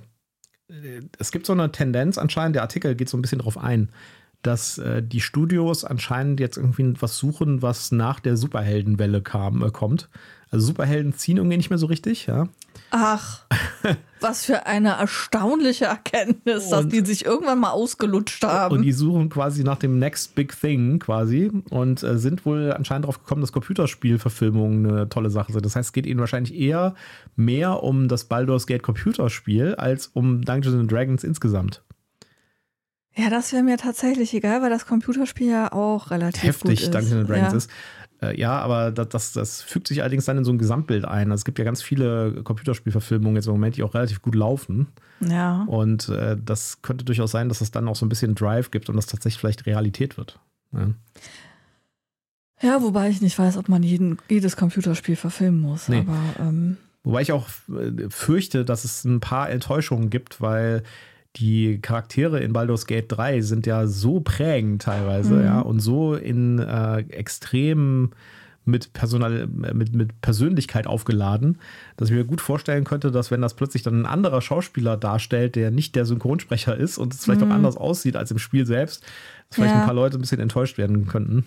äh, 0.68 1.02
es 1.18 1.30
gibt 1.30 1.46
so 1.46 1.52
eine 1.52 1.70
Tendenz 1.72 2.16
anscheinend, 2.18 2.56
der 2.56 2.62
Artikel 2.62 2.94
geht 2.94 3.08
so 3.08 3.18
ein 3.18 3.22
bisschen 3.22 3.38
drauf 3.38 3.58
ein 3.58 3.90
dass 4.42 4.78
äh, 4.78 5.02
die 5.02 5.20
Studios 5.20 5.84
anscheinend 5.84 6.40
jetzt 6.40 6.56
irgendwie 6.56 6.94
was 7.00 7.16
suchen, 7.18 7.62
was 7.62 7.92
nach 7.92 8.20
der 8.20 8.36
Superheldenwelle 8.36 9.22
kam, 9.22 9.62
äh, 9.62 9.70
kommt. 9.70 10.08
Also 10.50 10.66
Superhelden 10.66 11.12
ziehen 11.12 11.36
irgendwie 11.36 11.56
nicht 11.56 11.70
mehr 11.70 11.78
so 11.78 11.86
richtig, 11.86 12.26
ja. 12.26 12.48
Ach, 12.90 13.42
was 14.20 14.44
für 14.44 14.66
eine 14.66 14.90
erstaunliche 14.90 15.84
Erkenntnis, 15.84 16.64
und, 16.64 16.70
dass 16.72 16.88
die 16.88 17.04
sich 17.04 17.24
irgendwann 17.24 17.60
mal 17.60 17.70
ausgelutscht 17.70 18.42
haben. 18.42 18.76
Und 18.76 18.82
die 18.82 18.92
suchen 18.92 19.28
quasi 19.28 19.62
nach 19.62 19.78
dem 19.78 20.00
Next 20.00 20.34
Big 20.34 20.58
Thing 20.58 20.98
quasi 20.98 21.52
und 21.70 22.02
äh, 22.02 22.18
sind 22.18 22.44
wohl 22.44 22.72
anscheinend 22.72 23.04
darauf 23.04 23.20
gekommen, 23.20 23.42
dass 23.42 23.52
Computerspielverfilmungen 23.52 24.86
eine 24.86 25.08
tolle 25.08 25.30
Sache 25.30 25.52
sind. 25.52 25.64
Das 25.64 25.76
heißt, 25.76 25.90
es 25.90 25.92
geht 25.92 26.06
ihnen 26.06 26.18
wahrscheinlich 26.18 26.54
eher 26.54 26.94
mehr 27.36 27.82
um 27.84 28.08
das 28.08 28.24
Baldur's 28.24 28.66
Gate 28.66 28.82
Computerspiel 28.82 29.76
als 29.76 30.08
um 30.08 30.42
Dungeons 30.42 30.88
Dragons 30.88 31.22
insgesamt. 31.22 31.82
Ja, 33.16 33.28
das 33.28 33.52
wäre 33.52 33.62
mir 33.62 33.76
tatsächlich 33.76 34.32
egal, 34.34 34.62
weil 34.62 34.70
das 34.70 34.86
Computerspiel 34.86 35.50
ja 35.50 35.72
auch 35.72 36.10
relativ 36.10 36.42
heftig 36.42 36.84
gut 36.84 36.94
Dungeons 36.94 37.26
Dragons 37.26 37.52
ja. 37.52 37.56
ist. 37.56 37.70
Äh, 38.22 38.38
ja, 38.38 38.58
aber 38.58 38.90
das, 38.90 39.08
das, 39.08 39.32
das, 39.32 39.62
fügt 39.62 39.88
sich 39.88 40.02
allerdings 40.02 40.26
dann 40.26 40.38
in 40.38 40.44
so 40.44 40.52
ein 40.52 40.58
Gesamtbild 40.58 41.04
ein. 41.04 41.30
Also 41.30 41.40
es 41.40 41.44
gibt 41.44 41.58
ja 41.58 41.64
ganz 41.64 41.82
viele 41.82 42.42
Computerspielverfilmungen 42.42 43.36
jetzt 43.36 43.46
im 43.46 43.52
Moment, 43.52 43.76
die 43.76 43.82
auch 43.82 43.94
relativ 43.94 44.22
gut 44.22 44.34
laufen. 44.34 44.88
Ja. 45.20 45.64
Und 45.66 46.08
äh, 46.08 46.36
das 46.42 46.82
könnte 46.82 47.04
durchaus 47.04 47.30
sein, 47.30 47.48
dass 47.48 47.60
es 47.60 47.70
dann 47.70 47.88
auch 47.88 47.96
so 47.96 48.06
ein 48.06 48.10
bisschen 48.10 48.34
Drive 48.34 48.70
gibt 48.70 48.88
und 48.88 48.96
das 48.96 49.06
tatsächlich 49.06 49.40
vielleicht 49.40 49.66
Realität 49.66 50.16
wird. 50.16 50.38
Ja. 50.72 50.90
Ja, 52.62 52.82
wobei 52.82 53.08
ich 53.08 53.22
nicht 53.22 53.38
weiß, 53.38 53.56
ob 53.56 53.70
man 53.70 53.82
jeden, 53.82 54.18
jedes 54.28 54.54
Computerspiel 54.56 55.16
verfilmen 55.16 55.60
muss. 55.60 55.88
Nee. 55.88 56.00
Aber, 56.06 56.18
ähm 56.38 56.76
Wobei 57.02 57.22
ich 57.22 57.32
auch 57.32 57.48
äh, 57.70 58.10
fürchte, 58.10 58.66
dass 58.66 58.84
es 58.84 59.04
ein 59.04 59.20
paar 59.20 59.48
Enttäuschungen 59.48 60.10
gibt, 60.10 60.42
weil 60.42 60.82
die 61.36 61.80
Charaktere 61.80 62.40
in 62.40 62.52
Baldur's 62.52 62.86
Gate 62.86 63.06
3 63.08 63.40
sind 63.40 63.66
ja 63.66 63.86
so 63.86 64.20
prägend 64.20 64.82
teilweise, 64.82 65.34
mhm. 65.34 65.44
ja, 65.44 65.60
und 65.60 65.80
so 65.80 66.14
in 66.14 66.58
äh, 66.58 67.00
extrem 67.10 68.10
mit, 68.64 68.92
Personal, 68.92 69.46
mit, 69.46 69.94
mit 69.94 70.20
Persönlichkeit 70.20 70.86
aufgeladen, 70.86 71.58
dass 71.96 72.10
ich 72.10 72.14
mir 72.14 72.24
gut 72.24 72.40
vorstellen 72.40 72.84
könnte, 72.84 73.10
dass 73.10 73.30
wenn 73.30 73.40
das 73.40 73.54
plötzlich 73.54 73.82
dann 73.82 74.02
ein 74.02 74.06
anderer 74.06 74.42
Schauspieler 74.42 74.96
darstellt, 74.96 75.56
der 75.56 75.70
nicht 75.70 75.96
der 75.96 76.04
Synchronsprecher 76.04 76.76
ist 76.76 76.98
und 76.98 77.14
es 77.14 77.24
vielleicht 77.24 77.40
mhm. 77.40 77.50
auch 77.50 77.54
anders 77.54 77.76
aussieht 77.76 78.16
als 78.16 78.30
im 78.30 78.38
Spiel 78.38 78.66
selbst, 78.66 79.02
dass 79.48 79.56
vielleicht 79.56 79.74
ja. 79.74 79.80
ein 79.80 79.86
paar 79.86 79.94
Leute 79.94 80.18
ein 80.18 80.20
bisschen 80.20 80.40
enttäuscht 80.40 80.78
werden 80.78 81.06
könnten. 81.06 81.46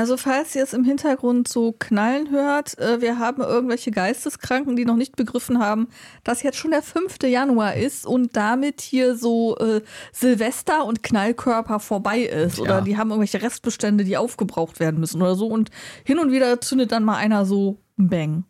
Also 0.00 0.16
falls 0.16 0.56
ihr 0.56 0.62
es 0.62 0.72
im 0.72 0.82
Hintergrund 0.82 1.46
so 1.46 1.72
knallen 1.72 2.30
hört, 2.30 2.78
äh, 2.78 3.02
wir 3.02 3.18
haben 3.18 3.42
irgendwelche 3.42 3.90
Geisteskranken, 3.90 4.74
die 4.74 4.86
noch 4.86 4.96
nicht 4.96 5.14
begriffen 5.14 5.58
haben, 5.58 5.88
dass 6.24 6.42
jetzt 6.42 6.56
schon 6.56 6.70
der 6.70 6.80
5. 6.80 7.18
Januar 7.24 7.74
ist 7.74 8.06
und 8.06 8.34
damit 8.34 8.80
hier 8.80 9.14
so 9.14 9.58
äh, 9.58 9.82
Silvester 10.10 10.86
und 10.86 11.02
Knallkörper 11.02 11.80
vorbei 11.80 12.20
ist. 12.20 12.56
Ja. 12.56 12.62
Oder 12.62 12.80
die 12.80 12.96
haben 12.96 13.10
irgendwelche 13.10 13.42
Restbestände, 13.42 14.04
die 14.04 14.16
aufgebraucht 14.16 14.80
werden 14.80 15.00
müssen 15.00 15.20
oder 15.20 15.34
so. 15.34 15.48
Und 15.48 15.70
hin 16.02 16.18
und 16.18 16.32
wieder 16.32 16.62
zündet 16.62 16.92
dann 16.92 17.04
mal 17.04 17.18
einer 17.18 17.44
so 17.44 17.76
Bang. 17.98 18.44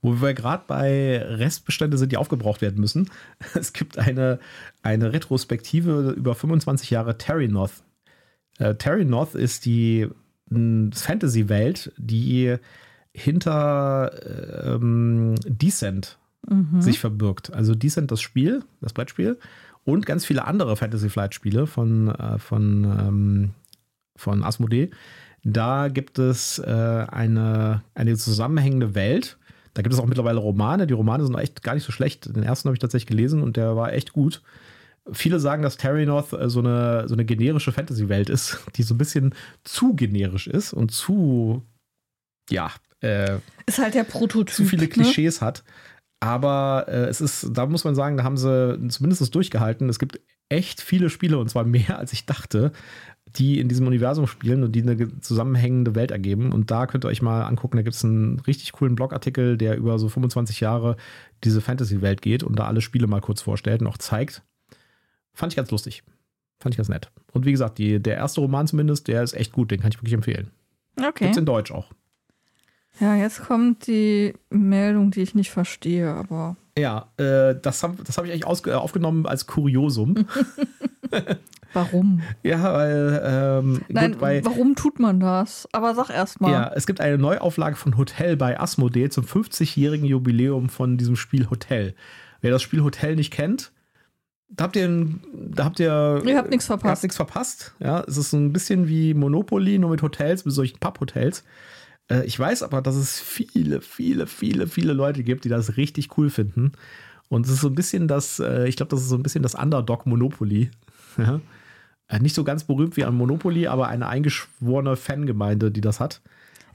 Wo 0.00 0.22
wir 0.22 0.32
gerade 0.32 0.64
bei 0.66 1.18
Restbestände 1.18 1.98
sind, 1.98 2.10
die 2.10 2.16
aufgebraucht 2.16 2.62
werden 2.62 2.80
müssen. 2.80 3.10
Es 3.54 3.74
gibt 3.74 3.98
eine, 3.98 4.38
eine 4.82 5.12
Retrospektive 5.12 6.14
über 6.16 6.34
25 6.34 6.88
Jahre 6.88 7.18
Terry 7.18 7.48
North. 7.48 7.84
Äh, 8.58 8.76
Terry 8.76 9.04
North 9.04 9.34
ist 9.34 9.66
die 9.66 10.08
Fantasy-Welt, 10.50 11.92
die 11.96 12.56
hinter 13.12 14.12
ähm, 14.64 15.34
Descent 15.46 16.18
mhm. 16.48 16.80
sich 16.80 16.98
verbirgt. 16.98 17.52
Also 17.52 17.74
Descent, 17.74 18.10
das 18.10 18.20
Spiel, 18.20 18.62
das 18.80 18.92
Brettspiel 18.92 19.38
und 19.84 20.04
ganz 20.04 20.24
viele 20.24 20.44
andere 20.46 20.76
Fantasy 20.76 21.08
Flight-Spiele 21.08 21.66
von, 21.66 22.08
äh, 22.08 22.38
von, 22.38 22.84
ähm, 22.84 23.50
von 24.16 24.42
Asmodee. 24.42 24.90
Da 25.44 25.88
gibt 25.88 26.18
es 26.18 26.58
äh, 26.58 26.64
eine, 26.66 27.82
eine 27.94 28.16
zusammenhängende 28.16 28.94
Welt. 28.94 29.38
Da 29.74 29.82
gibt 29.82 29.94
es 29.94 30.00
auch 30.00 30.06
mittlerweile 30.06 30.38
Romane. 30.38 30.86
Die 30.86 30.94
Romane 30.94 31.24
sind 31.24 31.38
echt 31.38 31.62
gar 31.62 31.74
nicht 31.74 31.84
so 31.84 31.92
schlecht. 31.92 32.34
Den 32.34 32.42
ersten 32.42 32.68
habe 32.68 32.74
ich 32.74 32.80
tatsächlich 32.80 33.06
gelesen 33.06 33.42
und 33.42 33.56
der 33.56 33.76
war 33.76 33.92
echt 33.92 34.12
gut. 34.12 34.42
Viele 35.12 35.38
sagen, 35.38 35.62
dass 35.62 35.76
Terry 35.76 36.06
North 36.06 36.32
äh, 36.32 36.48
so 36.48 36.60
eine, 36.60 37.08
so 37.08 37.14
eine 37.14 37.24
generische 37.24 37.72
Fantasy-Welt 37.72 38.28
ist, 38.28 38.58
die 38.76 38.82
so 38.82 38.94
ein 38.94 38.98
bisschen 38.98 39.34
zu 39.64 39.94
generisch 39.94 40.46
ist 40.46 40.72
und 40.72 40.90
zu, 40.90 41.62
ja, 42.50 42.70
äh, 43.00 43.38
ist 43.66 43.78
halt 43.78 43.94
der 43.94 44.04
Prototyp. 44.04 44.54
Zu 44.54 44.64
viele 44.64 44.82
ne? 44.82 44.88
Klischees 44.88 45.40
ne? 45.40 45.46
hat. 45.46 45.64
Aber 46.20 46.86
äh, 46.88 47.06
es 47.06 47.20
ist, 47.20 47.50
da 47.52 47.66
muss 47.66 47.84
man 47.84 47.94
sagen, 47.94 48.16
da 48.16 48.24
haben 48.24 48.36
sie 48.36 48.88
zumindest 48.88 49.34
durchgehalten. 49.34 49.88
Es 49.88 49.98
gibt 49.98 50.20
echt 50.48 50.80
viele 50.80 51.10
Spiele 51.10 51.38
und 51.38 51.50
zwar 51.50 51.64
mehr 51.64 51.98
als 51.98 52.12
ich 52.12 52.26
dachte, 52.26 52.72
die 53.34 53.60
in 53.60 53.68
diesem 53.68 53.86
Universum 53.86 54.26
spielen 54.26 54.62
und 54.62 54.72
die 54.72 54.82
eine 54.82 55.20
zusammenhängende 55.20 55.94
Welt 55.94 56.10
ergeben. 56.10 56.52
Und 56.52 56.70
da 56.70 56.86
könnt 56.86 57.04
ihr 57.04 57.08
euch 57.08 57.22
mal 57.22 57.42
angucken, 57.42 57.76
da 57.76 57.82
gibt 57.82 57.96
es 57.96 58.04
einen 58.04 58.40
richtig 58.40 58.72
coolen 58.72 58.94
Blogartikel, 58.94 59.58
der 59.58 59.76
über 59.76 59.98
so 59.98 60.08
25 60.08 60.60
Jahre 60.60 60.96
diese 61.44 61.60
Fantasy-Welt 61.60 62.22
geht 62.22 62.42
und 62.42 62.58
da 62.58 62.66
alle 62.66 62.80
Spiele 62.80 63.06
mal 63.06 63.20
kurz 63.20 63.42
vorstellt 63.42 63.82
und 63.82 63.88
auch 63.88 63.98
zeigt. 63.98 64.42
Fand 65.36 65.52
ich 65.52 65.56
ganz 65.56 65.70
lustig. 65.70 66.02
Fand 66.58 66.74
ich 66.74 66.78
ganz 66.78 66.88
nett. 66.88 67.10
Und 67.32 67.44
wie 67.44 67.52
gesagt, 67.52 67.76
die, 67.76 68.00
der 68.00 68.16
erste 68.16 68.40
Roman 68.40 68.66
zumindest, 68.66 69.06
der 69.06 69.22
ist 69.22 69.34
echt 69.34 69.52
gut, 69.52 69.70
den 69.70 69.80
kann 69.80 69.90
ich 69.90 69.98
wirklich 69.98 70.14
empfehlen. 70.14 70.50
Okay. 70.98 71.24
Gibt's 71.24 71.36
in 71.36 71.44
Deutsch 71.44 71.70
auch. 71.70 71.92
Ja, 72.98 73.14
jetzt 73.14 73.44
kommt 73.44 73.86
die 73.86 74.32
Meldung, 74.48 75.10
die 75.10 75.20
ich 75.20 75.34
nicht 75.34 75.50
verstehe, 75.50 76.10
aber. 76.10 76.56
Ja, 76.78 77.10
äh, 77.18 77.54
das 77.60 77.82
habe 77.82 78.02
das 78.02 78.16
hab 78.16 78.24
ich 78.24 78.32
eigentlich 78.32 78.46
ausge, 78.46 78.80
aufgenommen 78.80 79.26
als 79.26 79.46
Kuriosum. 79.46 80.26
Warum? 81.74 82.22
Ja, 82.42 82.72
weil. 82.72 83.22
Ähm, 83.22 83.82
Nein, 83.90 84.12
gut, 84.12 84.20
weil, 84.22 84.44
warum 84.46 84.74
tut 84.74 84.98
man 84.98 85.20
das? 85.20 85.68
Aber 85.72 85.94
sag 85.94 86.08
erst 86.08 86.40
mal. 86.40 86.50
Ja, 86.50 86.72
es 86.74 86.86
gibt 86.86 87.02
eine 87.02 87.18
Neuauflage 87.18 87.76
von 87.76 87.98
Hotel 87.98 88.38
bei 88.38 88.58
Asmodee 88.58 89.10
zum 89.10 89.24
50-jährigen 89.24 90.06
Jubiläum 90.06 90.70
von 90.70 90.96
diesem 90.96 91.16
Spiel 91.16 91.50
Hotel. 91.50 91.94
Wer 92.40 92.50
das 92.50 92.62
Spiel 92.62 92.82
Hotel 92.82 93.16
nicht 93.16 93.30
kennt, 93.30 93.72
da 94.48 94.64
habt 94.64 94.76
ihr, 94.76 95.08
da 95.32 95.64
habt 95.64 95.80
ihr, 95.80 96.22
ihr 96.24 96.36
habt 96.36 96.50
nichts 96.50 96.66
verpasst. 96.66 97.02
nichts 97.02 97.16
verpasst. 97.16 97.74
Ja, 97.80 98.04
es 98.06 98.16
ist 98.16 98.30
so 98.30 98.36
ein 98.36 98.52
bisschen 98.52 98.88
wie 98.88 99.14
Monopoly, 99.14 99.78
nur 99.78 99.90
mit 99.90 100.02
Hotels, 100.02 100.44
mit 100.44 100.54
solchen 100.54 100.78
Pub-Hotels. 100.78 101.44
Äh, 102.08 102.24
ich 102.24 102.38
weiß 102.38 102.62
aber, 102.62 102.82
dass 102.82 102.94
es 102.94 103.18
viele, 103.20 103.80
viele, 103.80 104.26
viele, 104.26 104.66
viele 104.66 104.92
Leute 104.92 105.22
gibt, 105.22 105.44
die 105.44 105.48
das 105.48 105.76
richtig 105.76 106.16
cool 106.16 106.30
finden. 106.30 106.72
Und 107.28 107.46
es 107.46 107.52
ist 107.52 107.60
so 107.60 107.68
ein 107.68 107.74
bisschen 107.74 108.08
das, 108.08 108.38
äh, 108.38 108.68
ich 108.68 108.76
glaube, 108.76 108.90
das 108.90 109.00
ist 109.00 109.08
so 109.08 109.16
ein 109.16 109.22
bisschen 109.22 109.42
das 109.42 109.54
Underdog 109.54 110.06
Monopoly. 110.06 110.70
Ja? 111.18 111.40
Äh, 112.08 112.18
nicht 112.20 112.34
so 112.34 112.44
ganz 112.44 112.64
berühmt 112.64 112.98
wie 112.98 113.04
ein 113.04 113.14
Monopoly, 113.14 113.68
aber 113.68 113.88
eine 113.88 114.06
eingeschworene 114.06 114.96
Fangemeinde, 114.96 115.70
die 115.70 115.80
das 115.80 115.98
hat. 115.98 116.20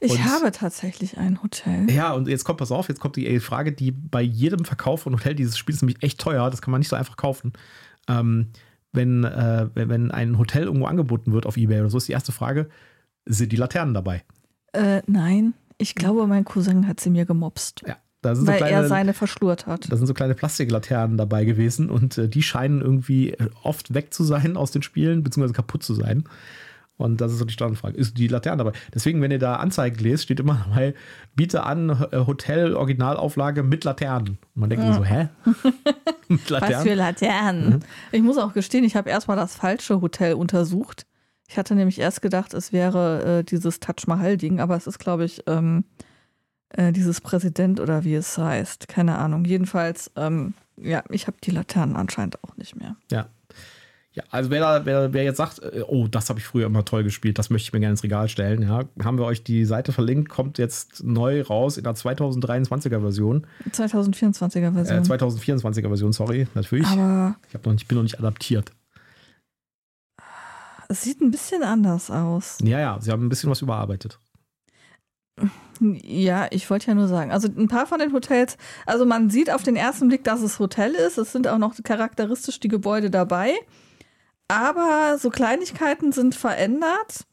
Ich 0.04 0.10
und, 0.10 0.24
habe 0.24 0.50
tatsächlich 0.50 1.16
ein 1.16 1.40
Hotel. 1.44 1.88
Ja, 1.88 2.12
und 2.12 2.26
jetzt 2.26 2.42
kommt, 2.42 2.58
pass 2.58 2.72
auf, 2.72 2.88
jetzt 2.88 2.98
kommt 2.98 3.14
die 3.14 3.38
Frage, 3.38 3.70
die 3.70 3.92
bei 3.92 4.20
jedem 4.20 4.64
Verkauf 4.64 5.02
von 5.02 5.14
Hotel 5.14 5.36
dieses 5.36 5.56
Spiels 5.56 5.80
nämlich 5.80 6.02
echt 6.02 6.20
teuer, 6.20 6.50
das 6.50 6.60
kann 6.60 6.72
man 6.72 6.80
nicht 6.80 6.88
so 6.88 6.96
einfach 6.96 7.16
kaufen. 7.16 7.52
Ähm, 8.08 8.48
wenn, 8.92 9.22
äh, 9.22 9.68
wenn 9.74 10.10
ein 10.10 10.38
Hotel 10.38 10.64
irgendwo 10.64 10.86
angeboten 10.86 11.32
wird 11.32 11.46
auf 11.46 11.56
Ebay 11.56 11.78
oder 11.80 11.88
so, 11.90 11.98
ist 11.98 12.08
die 12.08 12.12
erste 12.12 12.32
Frage, 12.32 12.68
sind 13.26 13.52
die 13.52 13.56
Laternen 13.56 13.94
dabei? 13.94 14.24
Äh, 14.72 15.02
nein. 15.06 15.54
Ich 15.78 15.94
glaube, 15.94 16.26
mein 16.26 16.44
Cousin 16.44 16.88
hat 16.88 16.98
sie 16.98 17.10
mir 17.10 17.24
gemobst. 17.24 17.82
Ja. 17.86 17.96
weil 18.22 18.34
so 18.34 18.44
kleine, 18.44 18.70
er 18.70 18.88
seine 18.88 19.14
verschlurt 19.14 19.68
hat. 19.68 19.90
Da 19.90 19.96
sind 19.96 20.08
so 20.08 20.14
kleine 20.14 20.34
Plastiklaternen 20.34 21.16
dabei 21.16 21.44
gewesen 21.44 21.90
und 21.90 22.18
äh, 22.18 22.28
die 22.28 22.42
scheinen 22.42 22.80
irgendwie 22.80 23.36
oft 23.62 23.94
weg 23.94 24.12
zu 24.12 24.24
sein 24.24 24.56
aus 24.56 24.72
den 24.72 24.82
Spielen, 24.82 25.22
beziehungsweise 25.22 25.54
kaputt 25.54 25.84
zu 25.84 25.94
sein. 25.94 26.24
Und 26.98 27.20
das 27.20 27.32
ist 27.32 27.38
so 27.38 27.44
die 27.44 27.52
Standardfrage. 27.52 27.96
Ist 27.96 28.16
die 28.18 28.28
Laterne 28.28 28.64
dabei? 28.64 28.78
Deswegen, 28.94 29.20
wenn 29.22 29.30
ihr 29.30 29.38
da 29.38 29.56
Anzeigen 29.56 29.98
lest, 29.98 30.24
steht 30.24 30.40
immer 30.40 30.64
dabei, 30.68 30.94
biete 31.34 31.64
an 31.64 31.90
äh, 31.90 32.18
Hotel 32.26 32.74
Originalauflage 32.74 33.62
mit 33.62 33.84
Laternen. 33.84 34.38
Und 34.54 34.60
man 34.60 34.70
denkt 34.70 34.84
ja. 34.84 34.92
so, 34.92 35.04
hä? 35.04 35.28
mit 36.28 36.48
Laternen? 36.50 36.76
Was 36.76 36.82
für 36.82 36.94
Laternen? 36.94 37.70
Mhm. 37.70 37.80
Ich 38.12 38.22
muss 38.22 38.38
auch 38.38 38.52
gestehen, 38.52 38.84
ich 38.84 38.94
habe 38.94 39.10
erstmal 39.10 39.36
das 39.36 39.56
falsche 39.56 40.00
Hotel 40.00 40.34
untersucht. 40.34 41.06
Ich 41.48 41.58
hatte 41.58 41.74
nämlich 41.74 41.98
erst 41.98 42.22
gedacht, 42.22 42.54
es 42.54 42.72
wäre 42.72 43.40
äh, 43.40 43.44
dieses 43.44 43.80
Taj 43.80 44.06
Mahal-Ding, 44.06 44.60
aber 44.60 44.76
es 44.76 44.86
ist, 44.86 44.98
glaube 44.98 45.24
ich, 45.24 45.42
ähm, 45.46 45.84
äh, 46.70 46.92
dieses 46.92 47.20
Präsident 47.20 47.80
oder 47.80 48.04
wie 48.04 48.14
es 48.14 48.38
heißt. 48.38 48.88
Keine 48.88 49.18
Ahnung. 49.18 49.44
Jedenfalls, 49.44 50.10
ähm, 50.16 50.54
ja, 50.76 51.02
ich 51.10 51.26
habe 51.26 51.36
die 51.42 51.50
Laternen 51.50 51.96
anscheinend 51.96 52.42
auch 52.44 52.56
nicht 52.56 52.76
mehr. 52.76 52.96
Ja, 53.10 53.26
ja, 54.14 54.22
also 54.30 54.50
wer, 54.50 54.84
wer, 54.84 55.12
wer 55.14 55.24
jetzt 55.24 55.38
sagt, 55.38 55.60
äh, 55.60 55.82
oh, 55.86 56.06
das 56.06 56.28
habe 56.28 56.38
ich 56.38 56.44
früher 56.44 56.66
immer 56.66 56.84
toll 56.84 57.02
gespielt, 57.02 57.38
das 57.38 57.48
möchte 57.48 57.68
ich 57.68 57.72
mir 57.72 57.80
gerne 57.80 57.92
ins 57.92 58.02
Regal 58.02 58.28
stellen, 58.28 58.62
ja, 58.62 58.84
haben 59.02 59.18
wir 59.18 59.24
euch 59.24 59.42
die 59.42 59.64
Seite 59.64 59.92
verlinkt, 59.92 60.28
kommt 60.28 60.58
jetzt 60.58 61.02
neu 61.02 61.40
raus 61.42 61.78
in 61.78 61.84
der 61.84 61.94
2023er 61.94 63.00
Version. 63.00 63.46
2024er 63.70 64.72
Version. 64.72 64.98
Äh, 64.98 65.00
2024er 65.00 65.88
Version, 65.88 66.12
sorry, 66.12 66.46
natürlich. 66.54 66.86
Aber 66.86 67.36
ich 67.48 67.64
noch 67.64 67.72
nicht, 67.72 67.88
bin 67.88 67.96
noch 67.96 68.02
nicht 68.02 68.18
adaptiert. 68.18 68.72
Es 70.88 71.02
sieht 71.02 71.22
ein 71.22 71.30
bisschen 71.30 71.62
anders 71.62 72.10
aus. 72.10 72.58
Ja, 72.62 72.78
ja, 72.78 72.98
sie 73.00 73.10
haben 73.10 73.24
ein 73.24 73.30
bisschen 73.30 73.50
was 73.50 73.62
überarbeitet. 73.62 74.18
Ja, 75.80 76.48
ich 76.50 76.68
wollte 76.68 76.88
ja 76.88 76.94
nur 76.94 77.08
sagen, 77.08 77.32
also 77.32 77.48
ein 77.48 77.66
paar 77.66 77.86
von 77.86 77.98
den 77.98 78.12
Hotels, 78.12 78.58
also 78.84 79.06
man 79.06 79.30
sieht 79.30 79.50
auf 79.50 79.62
den 79.62 79.74
ersten 79.74 80.08
Blick, 80.08 80.22
dass 80.22 80.42
es 80.42 80.58
Hotel 80.58 80.92
ist. 80.92 81.16
Es 81.16 81.32
sind 81.32 81.48
auch 81.48 81.56
noch 81.56 81.74
charakteristisch 81.82 82.60
die 82.60 82.68
Gebäude 82.68 83.10
dabei. 83.10 83.54
Aber 84.48 85.18
so 85.18 85.30
Kleinigkeiten 85.30 86.12
sind 86.12 86.34
verändert. 86.34 87.26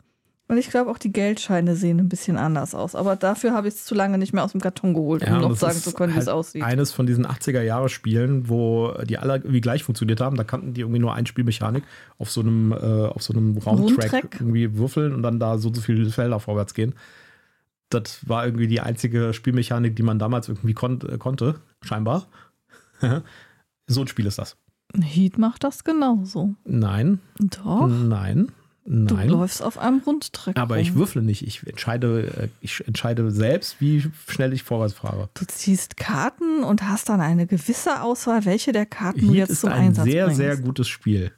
Und 0.50 0.58
ich 0.58 0.72
glaube, 0.72 0.90
auch 0.90 0.98
die 0.98 1.12
Geldscheine 1.12 1.76
sehen 1.76 2.00
ein 2.00 2.10
bisschen 2.10 2.36
anders 2.36 2.74
aus. 2.74 2.96
Aber 2.96 3.16
dafür 3.16 3.54
habe 3.54 3.68
ich 3.68 3.76
es 3.76 3.86
zu 3.86 3.94
lange 3.94 4.18
nicht 4.18 4.34
mehr 4.34 4.44
aus 4.44 4.54
dem 4.54 4.62
Karton 4.62 4.96
geholt, 4.96 5.22
um 5.22 5.30
ja, 5.30 5.40
noch 5.40 5.56
sagen 5.56 5.78
zu 5.78 5.94
können, 5.94 6.12
halt 6.12 6.22
wie 6.22 6.22
es 6.22 6.28
halt 6.28 6.38
aussieht. 6.38 6.64
Eines 6.64 6.92
von 6.92 7.06
diesen 7.06 7.28
80er-Jahre-Spielen, 7.28 8.50
wo 8.50 8.94
die 9.04 9.20
alle 9.20 9.36
irgendwie 9.36 9.62
gleich 9.62 9.84
funktioniert 9.84 10.22
haben. 10.22 10.38
Da 10.38 10.44
kannten 10.44 10.74
die 10.74 10.82
irgendwie 10.82 10.98
nur 10.98 11.14
eine 11.14 11.28
Spielmechanik 11.28 11.84
auf 12.18 12.32
so 12.32 12.42
einem, 12.42 12.72
äh, 12.72 12.76
auf 12.76 13.22
so 13.22 13.32
einem 13.32 13.60
Raumtrack 13.60 14.12
Rundtrack? 14.12 14.38
irgendwie 14.40 14.76
würfeln 14.76 15.14
und 15.14 15.22
dann 15.22 15.40
da 15.40 15.60
so, 15.60 15.72
so 15.72 15.82
viele 15.82 16.10
Felder 16.10 16.40
vorwärts 16.40 16.74
gehen. 16.74 16.96
Das 17.90 18.28
war 18.28 18.44
irgendwie 18.44 18.68
die 18.68 18.82
einzige 18.82 19.36
Spielmechanik, 19.36 19.96
die 19.96 20.04
man 20.04 20.18
damals 20.18 20.50
irgendwie 20.50 20.74
kon 20.74 21.00
äh, 21.08 21.20
konnte, 21.20 21.62
scheinbar. 21.84 22.26
so 23.86 24.02
ein 24.02 24.08
Spiel 24.08 24.26
ist 24.26 24.40
das. 24.40 24.58
Heat 25.02 25.38
macht 25.38 25.64
das 25.64 25.84
genauso. 25.84 26.56
Nein. 26.66 27.20
Doch. 27.40 27.88
Nein. 27.88 28.52
Nein. 28.92 29.28
Du 29.28 29.36
läufst 29.36 29.62
auf 29.62 29.78
einem 29.78 30.00
Rundtrack. 30.00 30.58
Aber 30.58 30.76
rum. 30.76 30.82
ich 30.82 30.96
würfle 30.96 31.22
nicht. 31.22 31.46
Ich 31.46 31.66
entscheide, 31.68 32.24
äh, 32.26 32.48
ich 32.60 32.86
entscheide 32.88 33.30
selbst, 33.30 33.80
wie 33.80 34.04
schnell 34.28 34.52
ich 34.52 34.64
vorwärts 34.64 34.96
fahre. 34.96 35.30
Du 35.36 35.46
ziehst 35.46 35.96
Karten 35.96 36.64
und 36.64 36.88
hast 36.88 37.08
dann 37.10 37.22
eine 37.22 37.46
gewisse 37.46 38.02
Auswahl, 38.02 38.46
welche 38.46 38.72
der 38.72 38.88
Karten 38.88 39.20
Heat 39.20 39.30
du 39.30 39.34
jetzt 39.34 39.62
zum 39.62 39.70
Einsatz 39.70 40.06
bringst. 40.06 40.18
ist 40.18 40.24
ein 40.24 40.36
sehr, 40.36 40.56
sehr 40.56 40.58
gutes 40.58 40.88
Spiel. 40.88 41.32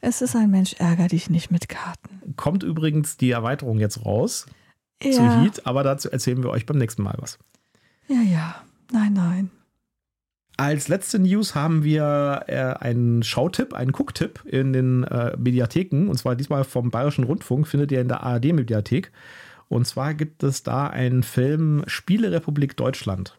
Es 0.00 0.22
ist 0.22 0.36
ein 0.36 0.50
Mensch, 0.50 0.74
ärger 0.74 1.08
dich 1.08 1.28
nicht 1.28 1.50
mit 1.50 1.68
Karten. 1.68 2.34
Kommt 2.36 2.62
übrigens 2.62 3.16
die 3.16 3.32
Erweiterung 3.32 3.80
jetzt 3.80 4.04
raus 4.04 4.46
ja. 5.02 5.10
zu 5.10 5.40
Heat, 5.40 5.66
aber 5.66 5.82
dazu 5.82 6.08
erzählen 6.10 6.40
wir 6.44 6.50
euch 6.50 6.66
beim 6.66 6.78
nächsten 6.78 7.02
Mal 7.02 7.16
was. 7.18 7.38
Ja, 8.06 8.20
ja. 8.20 8.54
Nein, 8.92 9.14
nein. 9.14 9.50
Als 10.58 10.88
letzte 10.88 11.18
News 11.18 11.54
haben 11.54 11.84
wir 11.84 12.44
äh, 12.46 12.82
einen 12.82 13.22
Schautipp, 13.22 13.74
einen 13.74 13.92
Gucktipp 13.92 14.42
in 14.46 14.72
den 14.72 15.04
äh, 15.04 15.36
Mediatheken. 15.36 16.08
Und 16.08 16.16
zwar 16.16 16.34
diesmal 16.34 16.64
vom 16.64 16.90
Bayerischen 16.90 17.24
Rundfunk, 17.24 17.68
findet 17.68 17.92
ihr 17.92 18.00
in 18.00 18.08
der 18.08 18.22
ARD-Mediathek. 18.22 19.12
Und 19.68 19.86
zwar 19.86 20.14
gibt 20.14 20.42
es 20.42 20.62
da 20.62 20.86
einen 20.86 21.22
Film 21.22 21.82
Spielerepublik 21.86 22.76
Deutschland. 22.76 23.38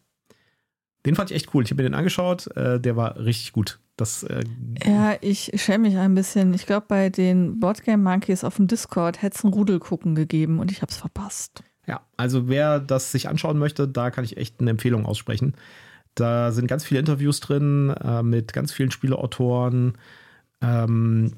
Den 1.06 1.16
fand 1.16 1.32
ich 1.32 1.38
echt 1.38 1.54
cool. 1.54 1.64
Ich 1.64 1.72
habe 1.72 1.82
mir 1.82 1.90
den 1.90 1.96
angeschaut. 1.96 2.56
Äh, 2.56 2.80
der 2.80 2.96
war 2.96 3.18
richtig 3.18 3.54
gut. 3.54 3.80
Das, 3.96 4.22
äh, 4.22 4.44
ja, 4.86 5.16
ich 5.22 5.52
schäme 5.56 5.88
mich 5.88 5.98
ein 5.98 6.14
bisschen. 6.14 6.54
Ich 6.54 6.68
glaube, 6.68 6.86
bei 6.88 7.10
den 7.10 7.60
Boardgame 7.60 8.04
Monkeys 8.04 8.44
auf 8.44 8.58
dem 8.58 8.68
Discord 8.68 9.24
hätte 9.24 9.38
es 9.38 9.44
ein 9.44 9.54
Rudelgucken 9.54 10.14
gegeben 10.14 10.60
und 10.60 10.72
ich 10.72 10.84
habe 10.84 10.92
es 10.92 10.98
verpasst. 10.98 11.64
Ja, 11.88 12.02
also 12.16 12.48
wer 12.48 12.80
das 12.80 13.12
sich 13.12 13.28
anschauen 13.28 13.58
möchte, 13.58 13.88
da 13.88 14.12
kann 14.12 14.24
ich 14.24 14.38
echt 14.38 14.60
eine 14.60 14.70
Empfehlung 14.70 15.06
aussprechen. 15.06 15.56
Da 16.20 16.52
sind 16.52 16.68
ganz 16.68 16.84
viele 16.84 17.00
Interviews 17.00 17.40
drin 17.40 17.90
äh, 17.90 18.24
mit 18.24 18.52
ganz 18.52 18.72
vielen 18.72 18.92
Spieleautoren. 18.92 19.94
Ähm, 20.62 21.34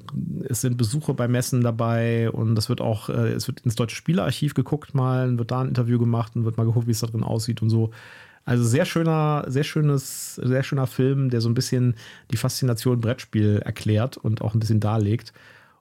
es 0.48 0.62
sind 0.62 0.78
Besuche 0.78 1.12
bei 1.12 1.28
Messen 1.28 1.60
dabei 1.60 2.30
und 2.30 2.54
das 2.54 2.70
wird 2.70 2.80
auch, 2.80 3.10
äh, 3.10 3.32
es 3.32 3.46
wird 3.46 3.60
ins 3.60 3.74
Deutsche 3.74 3.96
Spielearchiv 3.96 4.54
geguckt 4.54 4.94
mal, 4.94 5.38
wird 5.38 5.50
da 5.50 5.60
ein 5.60 5.68
Interview 5.68 5.98
gemacht 5.98 6.34
und 6.34 6.46
wird 6.46 6.56
mal 6.56 6.64
geguckt, 6.64 6.86
wie 6.86 6.92
es 6.92 7.00
da 7.00 7.06
drin 7.06 7.22
aussieht 7.22 7.60
und 7.60 7.68
so. 7.68 7.90
Also 8.46 8.64
sehr 8.64 8.86
schöner, 8.86 9.44
sehr 9.48 9.64
schönes, 9.64 10.36
sehr 10.36 10.62
schöner 10.62 10.86
Film, 10.86 11.28
der 11.28 11.42
so 11.42 11.50
ein 11.50 11.54
bisschen 11.54 11.94
die 12.30 12.38
Faszination 12.38 13.02
Brettspiel 13.02 13.60
erklärt 13.62 14.16
und 14.16 14.40
auch 14.40 14.54
ein 14.54 14.60
bisschen 14.60 14.80
darlegt. 14.80 15.34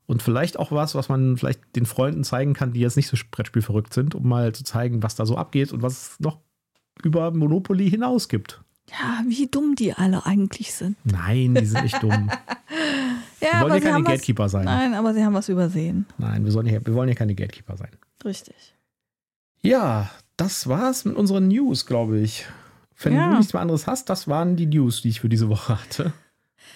Und 0.07 0.21
vielleicht 0.21 0.59
auch 0.59 0.73
was, 0.73 0.93
was 0.93 1.07
man 1.07 1.37
vielleicht 1.37 1.61
den 1.77 1.85
Freunden 1.85 2.25
zeigen 2.25 2.53
kann, 2.53 2.73
die 2.73 2.81
jetzt 2.81 2.97
nicht 2.97 3.07
so 3.07 3.15
Brettspiel 3.31 3.61
verrückt 3.61 3.93
sind, 3.93 4.13
um 4.13 4.27
mal 4.27 4.53
zu 4.53 4.65
zeigen, 4.65 5.03
was 5.03 5.15
da 5.15 5.25
so 5.25 5.37
abgeht 5.37 5.71
und 5.71 5.81
was 5.81 5.93
es 5.93 6.19
noch 6.19 6.39
über 7.03 7.31
Monopoly 7.31 7.89
hinaus 7.89 8.27
gibt. 8.27 8.61
Ja, 8.89 9.21
wie 9.27 9.47
dumm 9.47 9.75
die 9.75 9.93
alle 9.93 10.25
eigentlich 10.25 10.73
sind. 10.73 10.97
Nein, 11.03 11.55
die 11.55 11.65
sind 11.65 11.83
nicht 11.83 12.01
dumm. 12.01 12.29
ja, 13.41 13.59
wir 13.59 13.61
wollen 13.69 13.83
ja 13.83 13.91
keine 13.91 14.03
Gatekeeper 14.03 14.43
was, 14.45 14.51
sein. 14.51 14.65
Nein, 14.65 14.93
aber 14.93 15.13
sie 15.13 15.23
haben 15.23 15.33
was 15.33 15.47
übersehen. 15.49 16.05
Nein, 16.17 16.43
wir, 16.43 16.51
sollen 16.51 16.67
ja, 16.67 16.83
wir 16.85 16.93
wollen 16.95 17.09
ja 17.09 17.15
keine 17.15 17.35
Gatekeeper 17.35 17.77
sein. 17.77 17.89
Richtig. 18.25 18.75
Ja, 19.61 20.09
das 20.37 20.67
war's 20.67 21.05
mit 21.05 21.15
unseren 21.15 21.47
News, 21.49 21.85
glaube 21.85 22.19
ich. 22.19 22.45
Wenn 23.01 23.13
Ja. 23.13 23.29
du 23.31 23.37
nichts 23.37 23.53
mehr 23.53 23.61
anderes 23.61 23.87
hast, 23.87 24.09
das 24.09 24.27
waren 24.27 24.55
die 24.55 24.65
News, 24.65 25.01
die 25.01 25.09
ich 25.09 25.19
für 25.21 25.29
diese 25.29 25.49
Woche 25.49 25.79
hatte. 25.79 26.13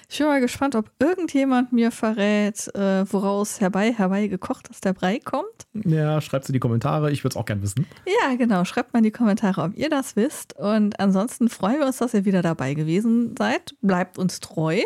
Ich 0.09 0.17
bin 0.17 0.27
mal 0.27 0.41
gespannt, 0.41 0.75
ob 0.75 0.91
irgendjemand 0.99 1.73
mir 1.73 1.91
verrät, 1.91 2.73
äh, 2.75 3.11
woraus 3.11 3.61
herbei, 3.61 3.93
herbei 3.93 4.27
gekocht, 4.27 4.69
dass 4.69 4.81
der 4.81 4.93
Brei 4.93 5.19
kommt. 5.19 5.45
Ja, 5.73 6.21
schreibt's 6.21 6.49
in 6.49 6.53
die 6.53 6.59
Kommentare, 6.59 7.11
ich 7.11 7.23
würde 7.23 7.33
es 7.33 7.37
auch 7.37 7.45
gern 7.45 7.61
wissen. 7.61 7.87
Ja, 8.05 8.35
genau. 8.35 8.65
Schreibt 8.65 8.93
mal 8.93 8.99
in 8.99 9.05
die 9.05 9.11
Kommentare, 9.11 9.61
ob 9.61 9.75
ihr 9.75 9.89
das 9.89 10.15
wisst. 10.15 10.53
Und 10.57 10.99
ansonsten 10.99 11.49
freuen 11.49 11.79
wir 11.79 11.87
uns, 11.87 11.97
dass 11.97 12.13
ihr 12.13 12.25
wieder 12.25 12.41
dabei 12.41 12.73
gewesen 12.73 13.35
seid. 13.37 13.75
Bleibt 13.81 14.17
uns 14.17 14.39
treu. 14.39 14.81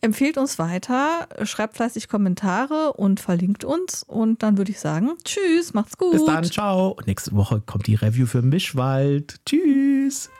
Empfehlt 0.00 0.38
uns 0.38 0.60
weiter, 0.60 1.26
schreibt 1.42 1.76
fleißig 1.76 2.08
Kommentare 2.08 2.92
und 2.92 3.18
verlinkt 3.18 3.64
uns. 3.64 4.04
Und 4.04 4.44
dann 4.44 4.56
würde 4.56 4.70
ich 4.70 4.78
sagen, 4.78 5.10
tschüss, 5.24 5.74
macht's 5.74 5.98
gut. 5.98 6.12
Bis 6.12 6.24
dann, 6.24 6.44
ciao. 6.44 6.90
Und 6.90 7.08
nächste 7.08 7.32
Woche 7.32 7.60
kommt 7.66 7.88
die 7.88 7.96
Review 7.96 8.26
für 8.26 8.42
Mischwald. 8.42 9.40
Tschüss. 9.44 10.30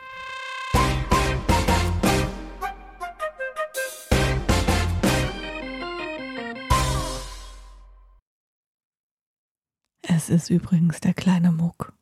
Es 10.11 10.31
ist 10.31 10.49
übrigens 10.49 11.01
der 11.01 11.13
kleine 11.13 11.53
Muck. 11.53 11.93